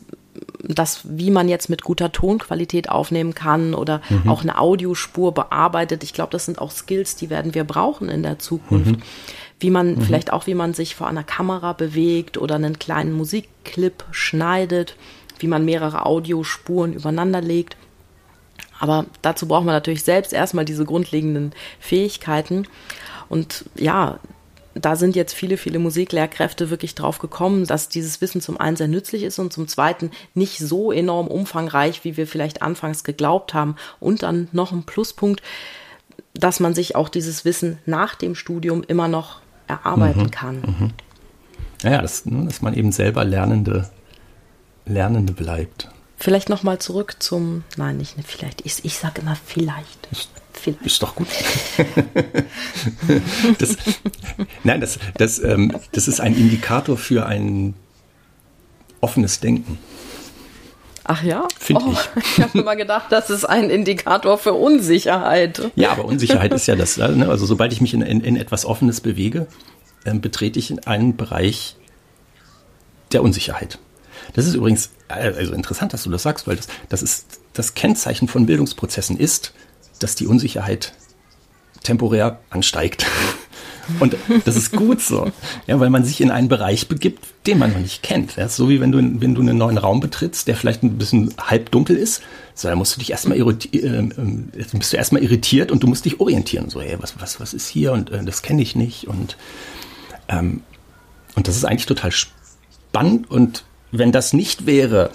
das, 0.68 1.02
wie 1.04 1.32
man 1.32 1.50
jetzt 1.50 1.70
mit 1.70 1.84
guter 1.84 2.12
Tonqualität 2.12 2.90
aufnehmen 2.90 3.34
kann 3.34 3.74
oder 3.74 4.02
mhm. 4.10 4.30
auch 4.30 4.42
eine 4.42 4.58
Audiospur 4.58 5.34
bearbeitet. 5.34 6.04
Ich 6.04 6.14
glaube, 6.14 6.32
das 6.32 6.46
sind 6.46 6.60
auch 6.60 6.72
Skills, 6.72 7.16
die 7.16 7.30
werden 7.30 7.54
wir 7.54 7.64
brauchen 7.64 8.10
in 8.10 8.24
der 8.24 8.40
Zukunft. 8.40 8.92
Mhm. 8.92 9.02
Wie 9.60 9.70
man, 9.70 9.96
mhm. 9.96 10.02
vielleicht 10.02 10.34
auch, 10.34 10.48
wie 10.48 10.56
man 10.56 10.74
sich 10.74 10.96
vor 10.96 11.08
einer 11.08 11.24
Kamera 11.24 11.74
bewegt 11.74 12.38
oder 12.38 12.56
einen 12.56 12.80
kleinen 12.80 13.14
Musikclip 13.14 14.04
schneidet, 14.12 14.96
wie 15.40 15.48
man 15.48 15.66
mehrere 15.66 16.06
Audiospuren 16.06 16.94
übereinander 16.94 17.42
legt. 17.42 17.78
Aber 18.80 19.06
dazu 19.22 19.48
braucht 19.48 19.66
man 19.66 19.76
natürlich 19.76 20.04
selbst 20.04 20.34
erstmal 20.34 20.66
diese 20.66 20.86
grundlegenden 20.86 21.54
Fähigkeiten. 21.80 22.68
Und 23.30 23.66
ja, 23.76 24.20
da 24.74 24.96
sind 24.96 25.16
jetzt 25.16 25.34
viele, 25.34 25.58
viele 25.58 25.80
Musiklehrkräfte 25.80 26.70
wirklich 26.70 26.96
drauf 26.96 27.20
gekommen, 27.20 27.66
dass 27.66 27.90
dieses 27.90 28.22
Wissen 28.22 28.42
zum 28.42 28.60
einen 28.60 28.78
sehr 28.78 28.88
nützlich 28.88 29.24
ist 29.24 29.40
und 29.40 29.52
zum 29.52 29.68
zweiten 29.68 30.12
nicht 30.34 30.60
so 30.60 30.92
enorm 30.92 31.28
umfangreich, 31.28 32.04
wie 32.04 32.18
wir 32.18 32.28
vielleicht 32.28 32.62
anfangs 32.62 33.04
geglaubt 33.04 33.54
haben. 33.54 33.76
Und 34.00 34.24
dann 34.24 34.48
noch 34.52 34.72
ein 34.72 34.84
Pluspunkt, 34.84 35.42
dass 36.34 36.60
man 36.60 36.74
sich 36.74 36.96
auch 36.96 37.10
dieses 37.10 37.44
Wissen 37.44 37.80
nach 37.86 38.16
dem 38.16 38.36
Studium 38.36 38.84
immer 38.84 39.08
noch 39.08 39.42
erarbeiten 39.68 40.24
mhm, 40.24 40.32
kann. 40.32 40.56
Mhm. 40.62 40.92
Ja, 41.84 42.02
dass, 42.02 42.26
ne, 42.26 42.46
dass 42.46 42.62
man 42.62 42.74
eben 42.74 42.92
selber 42.92 43.26
Lernende, 43.26 43.90
Lernende 44.86 45.34
bleibt. 45.34 45.90
Vielleicht 46.18 46.50
nochmal 46.50 46.80
zurück 46.80 47.16
zum, 47.20 47.64
nein, 47.78 47.98
nicht 47.98 48.16
vielleicht, 48.26 48.66
ich, 48.66 48.86
ich 48.86 48.98
sage 48.98 49.22
immer 49.22 49.36
vielleicht. 49.36 50.08
Vielleicht. 50.54 50.86
Ist 50.86 51.02
doch 51.02 51.16
gut. 51.16 51.28
das, 53.58 53.78
nein, 54.64 54.82
das, 54.82 55.00
das, 55.18 55.40
ähm, 55.44 55.76
das 55.92 56.08
ist 56.08 56.20
ein 56.20 56.36
Indikator 56.36 56.98
für 56.98 57.26
ein 57.26 57.74
offenes 59.00 59.40
Denken. 59.40 59.80
Ach 61.04 61.24
ja? 61.24 61.48
Finde 61.58 61.86
oh, 61.86 61.92
ich. 61.92 62.24
Ich 62.38 62.44
habe 62.44 62.60
immer 62.60 62.76
gedacht, 62.76 63.08
das 63.12 63.30
ist 63.30 63.46
ein 63.46 63.70
Indikator 63.70 64.38
für 64.38 64.54
Unsicherheit. 64.54 65.72
Ja, 65.76 65.92
aber 65.92 66.06
Unsicherheit 66.06 66.54
ist 66.54 66.68
ja 66.68 66.76
das. 66.76 66.98
Ne? 66.98 67.28
Also 67.28 67.46
sobald 67.46 67.74
ich 67.74 67.82
mich 67.82 67.94
in, 67.94 68.02
in, 68.02 68.22
in 68.22 68.36
etwas 68.36 68.66
Offenes 68.66 69.02
bewege, 69.02 69.48
ähm, 70.06 70.22
betrete 70.22 70.60
ich 70.60 70.70
in 70.70 70.80
einen 70.86 71.18
Bereich 71.18 71.76
der 73.12 73.24
Unsicherheit. 73.24 73.80
Das 74.34 74.46
ist 74.46 74.54
übrigens 74.54 74.92
äh, 75.08 75.34
also 75.36 75.54
interessant, 75.54 75.94
dass 75.94 76.04
du 76.04 76.10
das 76.10 76.24
sagst, 76.24 76.48
weil 76.48 76.56
das, 76.56 76.68
das 76.90 77.02
ist 77.02 77.40
das 77.54 77.74
Kennzeichen 77.74 78.28
von 78.28 78.46
Bildungsprozessen 78.46 79.18
ist, 79.18 79.54
dass 80.04 80.16
die 80.16 80.28
Unsicherheit 80.28 80.94
temporär 81.84 82.40
ansteigt. 82.50 83.06
Und 84.00 84.16
das 84.46 84.56
ist 84.56 84.72
gut 84.72 85.02
so, 85.02 85.32
ja, 85.68 85.80
weil 85.80 85.90
man 85.90 86.06
sich 86.06 86.22
in 86.22 86.32
einen 86.32 86.48
Bereich 86.48 86.88
begibt, 86.88 87.26
den 87.46 87.58
man 87.58 87.74
noch 87.74 87.80
nicht 87.80 88.04
kennt. 88.04 88.36
Ja, 88.36 88.48
so 88.48 88.70
wie 88.70 88.80
wenn 88.80 88.92
du, 88.92 89.00
wenn 89.00 89.36
du 89.36 89.42
einen 89.42 89.58
neuen 89.58 89.78
Raum 89.78 90.00
betrittst, 90.00 90.48
der 90.48 90.56
vielleicht 90.56 90.84
ein 90.84 90.98
bisschen 90.98 91.34
halbdunkel 91.38 91.98
ist, 91.98 92.22
so, 92.54 92.68
da 92.68 92.76
musst 92.76 92.96
du 92.96 93.00
dich 93.00 93.12
erstmal 93.12 93.38
äh, 93.38 93.42
äh, 93.42 94.10
bist 94.74 94.94
du 94.94 94.98
erstmal 94.98 95.24
irritiert 95.24 95.72
und 95.72 95.84
du 95.84 95.88
musst 95.88 96.06
dich 96.06 96.20
orientieren. 96.20 96.70
So, 96.70 96.82
hey, 96.82 96.96
was, 97.00 97.20
was, 97.20 97.40
was 97.40 97.54
ist 97.54 97.68
hier 97.68 97.92
und 97.92 98.12
äh, 98.12 98.24
das 98.24 98.42
kenne 98.44 98.62
ich 98.62 98.76
nicht. 98.76 99.08
Und, 99.08 99.36
ähm, 100.30 100.62
und 101.36 101.48
das 101.48 101.58
ist 101.58 101.66
eigentlich 101.66 101.88
total 101.88 102.12
spannend. 102.12 103.30
Und 103.30 103.66
wenn 103.92 104.12
das 104.12 104.34
nicht 104.34 104.66
wäre, 104.66 105.12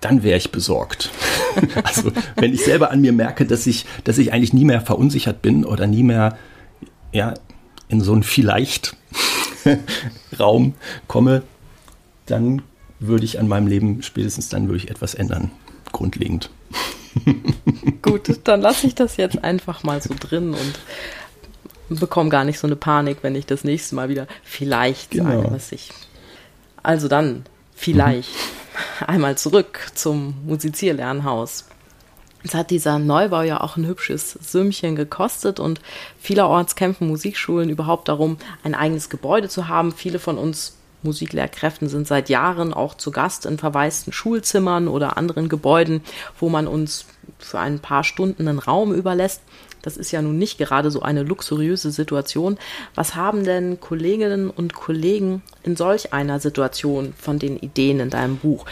dann 0.00 0.22
wäre 0.22 0.38
ich 0.38 0.50
besorgt. 0.50 1.10
also 1.84 2.12
wenn 2.36 2.54
ich 2.54 2.64
selber 2.64 2.90
an 2.90 3.00
mir 3.00 3.12
merke, 3.12 3.46
dass 3.46 3.66
ich, 3.66 3.86
dass 4.04 4.18
ich 4.18 4.32
eigentlich 4.32 4.52
nie 4.52 4.64
mehr 4.64 4.80
verunsichert 4.80 5.42
bin 5.42 5.64
oder 5.64 5.86
nie 5.86 6.02
mehr 6.02 6.36
ja, 7.12 7.34
in 7.88 8.00
so 8.00 8.12
einen 8.12 8.22
vielleicht 8.22 8.96
Raum 10.38 10.74
komme, 11.06 11.42
dann 12.26 12.62
würde 12.98 13.24
ich 13.24 13.38
an 13.38 13.48
meinem 13.48 13.66
Leben 13.66 14.02
spätestens 14.02 14.48
dann 14.48 14.68
würde 14.68 14.78
ich 14.78 14.90
etwas 14.90 15.14
ändern, 15.14 15.50
grundlegend. 15.92 16.50
Gut, 18.02 18.40
dann 18.44 18.60
lasse 18.60 18.86
ich 18.86 18.94
das 18.94 19.16
jetzt 19.16 19.42
einfach 19.42 19.82
mal 19.82 20.00
so 20.00 20.14
drin 20.18 20.54
und 20.54 21.98
bekomme 21.98 22.30
gar 22.30 22.44
nicht 22.44 22.58
so 22.58 22.68
eine 22.68 22.76
Panik, 22.76 23.18
wenn 23.22 23.34
ich 23.34 23.46
das 23.46 23.64
nächste 23.64 23.96
Mal 23.96 24.08
wieder 24.08 24.28
vielleicht 24.44 25.10
genau. 25.10 25.42
sage, 25.42 25.50
was 25.50 25.72
ich. 25.72 25.90
Also 26.82 27.08
dann, 27.08 27.44
vielleicht. 27.74 28.30
Mhm 28.30 28.49
einmal 29.08 29.38
zurück 29.38 29.90
zum 29.94 30.34
Musizierlernhaus. 30.46 31.66
Jetzt 32.42 32.54
hat 32.54 32.70
dieser 32.70 32.98
Neubau 32.98 33.42
ja 33.42 33.60
auch 33.60 33.76
ein 33.76 33.86
hübsches 33.86 34.32
Sümmchen 34.32 34.96
gekostet 34.96 35.60
und 35.60 35.80
vielerorts 36.18 36.74
kämpfen 36.74 37.08
Musikschulen 37.08 37.68
überhaupt 37.68 38.08
darum, 38.08 38.38
ein 38.64 38.74
eigenes 38.74 39.10
Gebäude 39.10 39.48
zu 39.48 39.68
haben. 39.68 39.92
Viele 39.92 40.18
von 40.18 40.38
uns 40.38 40.74
Musiklehrkräften 41.02 41.88
sind 41.88 42.06
seit 42.06 42.28
Jahren 42.28 42.74
auch 42.74 42.94
zu 42.94 43.10
Gast 43.10 43.46
in 43.46 43.58
verwaisten 43.58 44.12
Schulzimmern 44.12 44.88
oder 44.88 45.16
anderen 45.16 45.48
Gebäuden, 45.48 46.02
wo 46.38 46.48
man 46.48 46.66
uns 46.66 47.06
für 47.38 47.58
ein 47.58 47.78
paar 47.78 48.04
Stunden 48.04 48.48
einen 48.48 48.58
Raum 48.58 48.94
überlässt. 48.94 49.42
Das 49.82 49.96
ist 49.96 50.10
ja 50.10 50.20
nun 50.20 50.38
nicht 50.38 50.58
gerade 50.58 50.90
so 50.90 51.00
eine 51.00 51.22
luxuriöse 51.22 51.90
Situation. 51.90 52.58
Was 52.94 53.14
haben 53.14 53.44
denn 53.44 53.80
Kolleginnen 53.80 54.50
und 54.50 54.74
Kollegen 54.74 55.42
in 55.62 55.74
solch 55.76 56.12
einer 56.12 56.38
Situation 56.38 57.14
von 57.18 57.38
den 57.38 57.56
Ideen 57.56 58.00
in 58.00 58.10
deinem 58.10 58.36
Buch? 58.36 58.66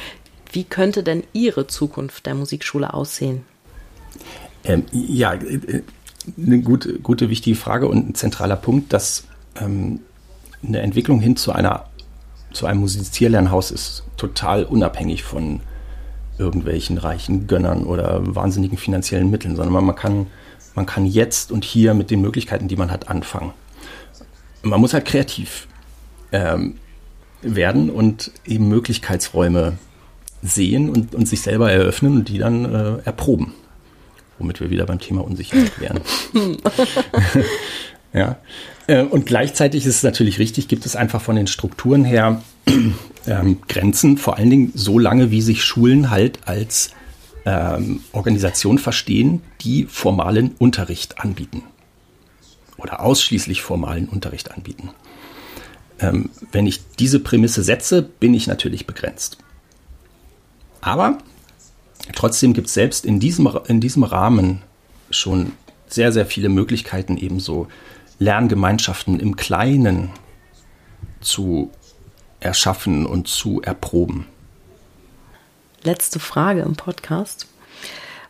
Wie 0.52 0.64
könnte 0.64 1.02
denn 1.02 1.24
Ihre 1.32 1.66
Zukunft 1.66 2.26
der 2.26 2.34
Musikschule 2.34 2.94
aussehen? 2.94 3.44
Ähm, 4.64 4.84
ja, 4.92 5.34
äh, 5.34 5.82
eine 6.36 6.60
gute, 6.60 6.98
gute, 6.98 7.30
wichtige 7.30 7.56
Frage 7.56 7.88
und 7.88 8.10
ein 8.10 8.14
zentraler 8.14 8.56
Punkt, 8.56 8.92
dass 8.92 9.24
ähm, 9.60 10.00
eine 10.66 10.80
Entwicklung 10.80 11.20
hin 11.20 11.36
zu 11.36 11.52
einer 11.52 11.86
zu 12.52 12.66
einem 12.66 12.80
Musizierlernhaus 12.80 13.70
ist 13.70 14.04
total 14.16 14.64
unabhängig 14.64 15.22
von 15.22 15.60
irgendwelchen 16.38 16.96
reichen 16.96 17.46
Gönnern 17.46 17.84
oder 17.84 18.34
wahnsinnigen 18.34 18.78
finanziellen 18.78 19.30
Mitteln, 19.30 19.54
sondern 19.54 19.84
man 19.84 19.94
kann 19.94 20.26
man 20.74 20.86
kann 20.86 21.06
jetzt 21.06 21.50
und 21.50 21.64
hier 21.64 21.92
mit 21.92 22.10
den 22.10 22.20
Möglichkeiten, 22.20 22.68
die 22.68 22.76
man 22.76 22.90
hat, 22.90 23.08
anfangen. 23.08 23.52
Man 24.62 24.80
muss 24.80 24.94
halt 24.94 25.04
kreativ 25.04 25.66
ähm, 26.32 26.78
werden 27.42 27.90
und 27.90 28.30
eben 28.44 28.68
Möglichkeitsräume 28.68 29.78
sehen 30.42 30.90
und, 30.90 31.14
und 31.14 31.28
sich 31.28 31.40
selber 31.40 31.70
eröffnen 31.70 32.16
und 32.16 32.28
die 32.28 32.38
dann 32.38 32.64
äh, 32.64 32.98
erproben. 33.04 33.54
Womit 34.38 34.60
wir 34.60 34.70
wieder 34.70 34.86
beim 34.86 35.00
Thema 35.00 35.24
Unsicherheit 35.24 35.80
wären. 35.80 36.00
ja. 38.12 38.36
Äh, 38.86 39.02
und 39.02 39.26
gleichzeitig 39.26 39.84
ist 39.84 39.96
es 39.96 40.02
natürlich 40.02 40.38
richtig, 40.38 40.68
gibt 40.68 40.86
es 40.86 40.96
einfach 40.96 41.20
von 41.20 41.36
den 41.36 41.46
Strukturen 41.46 42.04
her 42.04 42.42
ähm, 43.26 43.58
Grenzen, 43.68 44.16
vor 44.16 44.36
allen 44.36 44.50
Dingen 44.50 44.72
so 44.74 44.98
lange, 44.98 45.30
wie 45.30 45.42
sich 45.42 45.64
Schulen 45.64 46.10
halt 46.10 46.40
als 46.46 46.92
ähm, 47.44 48.00
Organisation 48.12 48.78
verstehen, 48.78 49.42
die 49.60 49.84
formalen 49.84 50.54
Unterricht 50.58 51.20
anbieten 51.20 51.62
oder 52.78 53.00
ausschließlich 53.00 53.60
formalen 53.60 54.08
Unterricht 54.08 54.52
anbieten. 54.52 54.90
Ähm, 56.00 56.30
wenn 56.52 56.66
ich 56.66 56.80
diese 56.98 57.20
Prämisse 57.20 57.62
setze, 57.62 58.02
bin 58.02 58.32
ich 58.32 58.46
natürlich 58.46 58.86
begrenzt. 58.86 59.38
Aber 60.80 61.18
trotzdem 62.14 62.52
gibt 62.52 62.68
es 62.68 62.74
selbst 62.74 63.04
in 63.04 63.20
diesem, 63.20 63.48
in 63.66 63.80
diesem 63.80 64.04
Rahmen 64.04 64.62
schon 65.10 65.52
sehr, 65.88 66.12
sehr 66.12 66.26
viele 66.26 66.48
Möglichkeiten, 66.48 67.16
eben 67.16 67.40
so 67.40 67.68
Lerngemeinschaften 68.18 69.20
im 69.20 69.36
Kleinen 69.36 70.10
zu 71.20 71.70
erschaffen 72.40 73.06
und 73.06 73.28
zu 73.28 73.62
erproben 73.62 74.26
letzte 75.82 76.20
Frage 76.20 76.62
im 76.62 76.76
Podcast. 76.76 77.46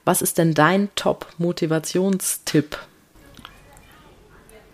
Was 0.04 0.22
ist 0.22 0.38
denn 0.38 0.54
dein 0.54 0.88
Top-Motivationstipp? 0.94 2.78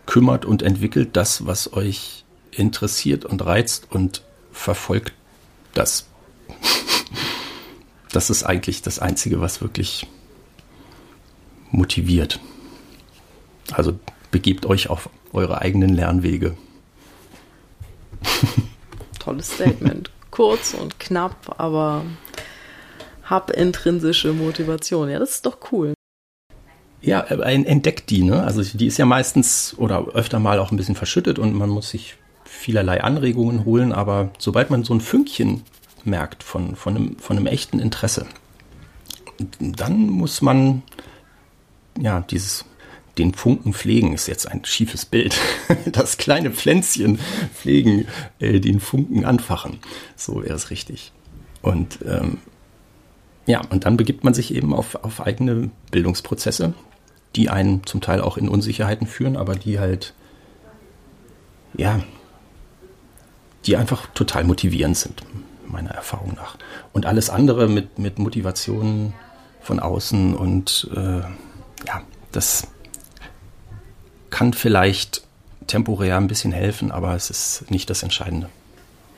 Kümmert 0.07 0.45
und 0.45 0.63
entwickelt 0.63 1.17
das, 1.17 1.47
was 1.47 1.73
euch 1.73 2.25
interessiert 2.51 3.25
und 3.25 3.45
reizt 3.45 3.91
und 3.91 4.23
verfolgt 4.53 5.15
das. 5.73 6.07
Das 8.15 8.31
ist 8.31 8.45
eigentlich 8.45 8.81
das 8.81 9.01
Einzige, 9.01 9.41
was 9.41 9.61
wirklich 9.61 10.07
motiviert. 11.73 12.39
Also 13.73 13.99
begebt 14.31 14.67
euch 14.67 14.89
auf 14.89 15.09
eure 15.33 15.61
eigenen 15.61 15.93
Lernwege. 15.93 16.57
tolles 19.19 19.51
Statement. 19.51 20.13
Kurz 20.31 20.75
und 20.75 21.01
knapp, 21.01 21.57
aber 21.59 22.05
hab 23.25 23.51
intrinsische 23.51 24.33
Motivation. 24.33 25.11
Ja, 25.11 25.19
das 25.19 25.31
ist 25.31 25.47
doch 25.47 25.59
cool. 25.73 25.95
Ja, 27.01 27.21
entdeckt 27.21 28.11
die, 28.11 28.23
ne? 28.23 28.45
Also 28.45 28.63
die 28.63 28.87
ist 28.87 28.97
ja 28.97 29.07
meistens 29.07 29.75
oder 29.77 30.07
öfter 30.15 30.39
mal 30.39 30.61
auch 30.61 30.71
ein 30.71 30.77
bisschen 30.77 30.95
verschüttet 30.95 31.41
und 31.41 31.53
man 31.53 31.69
muss 31.69 31.91
sich 31.91 32.17
vielerlei 32.45 33.03
Anregungen 33.03 33.65
holen, 33.65 33.93
aber 33.93 34.31
sobald 34.39 34.71
man 34.71 34.85
so 34.85 34.95
ein 34.95 35.01
Fünkchen 35.01 35.65
merkt 36.07 36.43
von, 36.43 36.77
von, 36.77 36.97
einem, 36.97 37.19
von 37.19 37.37
einem 37.37 37.47
echten 37.47 37.79
Interesse, 37.79 38.27
dann 39.59 40.09
muss 40.09 40.43
man 40.43 40.83
ja 42.01 42.21
dieses 42.21 42.65
den 43.19 43.33
Funken 43.33 43.73
pflegen 43.73 44.13
ist 44.13 44.27
jetzt 44.27 44.51
ein 44.51 44.65
schiefes 44.65 45.05
Bild. 45.05 45.37
Das 45.87 46.17
kleine 46.17 46.51
Pflänzchen 46.51 47.19
pflegen, 47.55 48.07
äh, 48.41 48.59
den 48.59 48.81
Funken 48.81 49.25
anfachen. 49.25 49.79
So 50.17 50.43
wäre 50.43 50.55
es 50.55 50.71
richtig. 50.71 51.13
Und 51.63 52.01
ähm, 52.05 52.39
ja, 53.47 53.61
und 53.71 53.85
dann 53.85 53.97
begibt 53.97 54.25
man 54.25 54.35
sich 54.35 54.55
eben 54.55 54.75
auf, 54.75 54.97
auf 54.97 55.21
eigene 55.21 55.71
Bildungsprozesse, 55.91 56.75
die 57.37 57.51
einen 57.51 57.85
zum 57.87 58.01
Teil 58.01 58.21
auch 58.21 58.37
in 58.37 58.49
Unsicherheiten 58.49 59.07
führen, 59.07 59.37
aber 59.37 59.55
die 59.55 59.79
halt, 59.79 60.15
ja, 61.77 62.03
die 63.67 63.77
einfach 63.77 64.07
total 64.15 64.45
motivierend 64.45 64.97
sind, 64.97 65.23
meiner 65.75 65.91
Erfahrung 65.91 66.35
nach. 66.35 66.57
Und 66.93 67.05
alles 67.05 67.29
andere 67.29 67.69
mit, 67.69 67.99
mit 67.99 68.19
Motivation 68.19 69.13
von 69.61 69.81
außen 69.81 70.35
und 70.35 70.89
äh, 70.95 71.21
ja, 71.87 72.03
das 72.33 72.69
kann 74.31 74.53
vielleicht 74.53 75.23
temporär 75.67 76.17
ein 76.17 76.27
bisschen 76.27 76.53
helfen, 76.53 76.91
aber 76.91 77.15
es 77.15 77.31
ist 77.31 77.71
nicht 77.71 77.89
das 77.91 78.03
Entscheidende. 78.03 78.49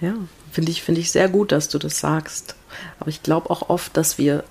Ja, 0.00 0.14
finde 0.52 0.70
ich, 0.70 0.82
finde 0.82 1.00
ich 1.00 1.10
sehr 1.10 1.28
gut, 1.28 1.52
dass 1.52 1.68
du 1.68 1.78
das 1.78 2.00
sagst. 2.00 2.54
Aber 3.00 3.08
ich 3.08 3.22
glaube 3.22 3.50
auch 3.50 3.68
oft, 3.68 3.96
dass 3.96 4.18
wir 4.18 4.44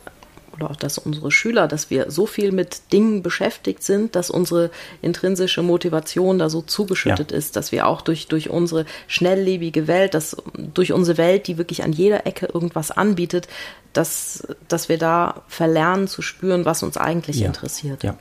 oder 0.55 0.71
auch 0.71 0.75
dass 0.75 0.97
unsere 0.97 1.31
Schüler, 1.31 1.67
dass 1.67 1.89
wir 1.89 2.09
so 2.09 2.25
viel 2.25 2.51
mit 2.51 2.91
Dingen 2.93 3.21
beschäftigt 3.21 3.83
sind, 3.83 4.15
dass 4.15 4.29
unsere 4.29 4.71
intrinsische 5.01 5.63
Motivation 5.63 6.39
da 6.39 6.49
so 6.49 6.61
zugeschüttet 6.61 7.31
ja. 7.31 7.37
ist, 7.37 7.55
dass 7.55 7.71
wir 7.71 7.87
auch 7.87 8.01
durch, 8.01 8.27
durch 8.27 8.49
unsere 8.49 8.85
schnelllebige 9.07 9.87
Welt, 9.87 10.13
dass, 10.13 10.37
durch 10.73 10.93
unsere 10.93 11.17
Welt, 11.17 11.47
die 11.47 11.57
wirklich 11.57 11.83
an 11.83 11.91
jeder 11.91 12.25
Ecke 12.25 12.47
irgendwas 12.53 12.91
anbietet, 12.91 13.47
dass, 13.93 14.47
dass 14.67 14.89
wir 14.89 14.97
da 14.97 15.43
verlernen 15.47 16.07
zu 16.07 16.21
spüren, 16.21 16.65
was 16.65 16.83
uns 16.83 16.97
eigentlich 16.97 17.39
ja. 17.39 17.47
interessiert. 17.47 18.03
Ja. 18.03 18.17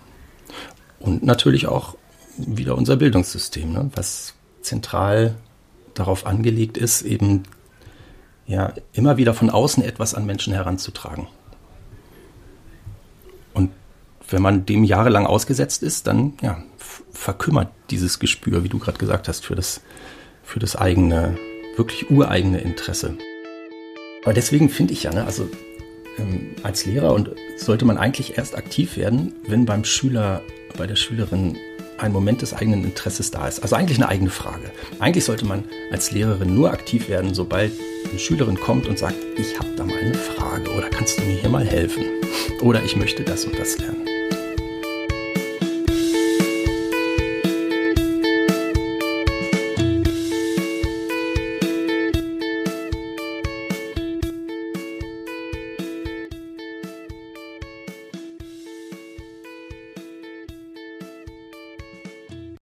Und 1.01 1.23
natürlich 1.23 1.67
auch 1.67 1.97
wieder 2.37 2.77
unser 2.77 2.97
Bildungssystem, 2.97 3.73
ne, 3.73 3.91
was 3.95 4.35
zentral 4.63 5.37
darauf 5.95 6.27
angelegt 6.27 6.77
ist, 6.77 7.03
eben 7.03 7.45
ja 8.47 8.73
immer 8.93 9.17
wieder 9.17 9.35
von 9.35 9.51
außen 9.51 9.83
etwas 9.83 10.15
an 10.15 10.27
Menschen 10.27 10.53
heranzutragen. 10.53 11.29
Wenn 14.29 14.43
man 14.43 14.67
dem 14.67 14.85
jahrelang 14.85 15.27
ausgesetzt 15.27 15.83
ist, 15.83 16.07
dann 16.07 16.35
ja, 16.43 16.63
verkümmert 17.13 17.69
dieses 17.91 18.19
Gespür, 18.19 18.65
wie 18.65 18.69
du 18.69 18.79
gerade 18.79 18.99
gesagt 18.99 19.29
hast, 19.29 19.45
für 19.45 19.55
das, 19.55 19.81
für 20.43 20.59
das 20.59 20.77
eigene, 20.77 21.37
wirklich 21.77 22.11
ureigene 22.11 22.61
Interesse. 22.61 23.17
Aber 24.25 24.33
deswegen 24.33 24.71
finde 24.71 24.95
ich 24.95 25.03
ja, 25.03 25.13
ne, 25.13 25.25
also 25.25 25.49
ähm, 26.19 26.55
als 26.63 26.87
Lehrer 26.87 27.13
und 27.13 27.31
sollte 27.57 27.85
man 27.85 27.99
eigentlich 27.99 28.39
erst 28.39 28.57
aktiv 28.57 28.97
werden, 28.97 29.35
wenn 29.47 29.67
beim 29.67 29.85
Schüler, 29.85 30.41
bei 30.77 30.87
der 30.87 30.97
Schülerin 30.97 31.59
ein 31.99 32.13
Moment 32.13 32.43
des 32.43 32.55
eigenen 32.55 32.85
Interesses 32.85 33.31
da 33.31 33.47
ist. 33.47 33.61
Also 33.61 33.77
eigentlich 33.77 33.99
eine 33.99 34.09
eigene 34.09 34.31
Frage. 34.31 34.71
Eigentlich 34.99 35.25
sollte 35.25 35.45
man 35.45 35.65
als 35.93 36.11
Lehrerin 36.11 36.55
nur 36.55 36.73
aktiv 36.73 37.09
werden, 37.09 37.35
sobald 37.35 37.73
eine 38.11 38.19
Schülerin 38.19 38.59
kommt 38.59 38.87
und 38.87 38.99
sagt, 38.99 39.17
ich 39.37 39.59
habe 39.59 39.69
da 39.77 39.85
mal 39.85 39.97
eine 39.97 40.15
Frage 40.15 40.71
oder 40.71 40.89
kannst 40.89 41.19
du 41.19 41.23
mir 41.23 41.37
hier 41.37 41.51
mal 41.51 41.65
helfen? 41.65 42.05
Oder 42.61 42.83
ich 42.83 42.97
möchte 42.97 43.23
das 43.23 43.45
und 43.45 43.59
das 43.59 43.79
lernen. 43.79 44.14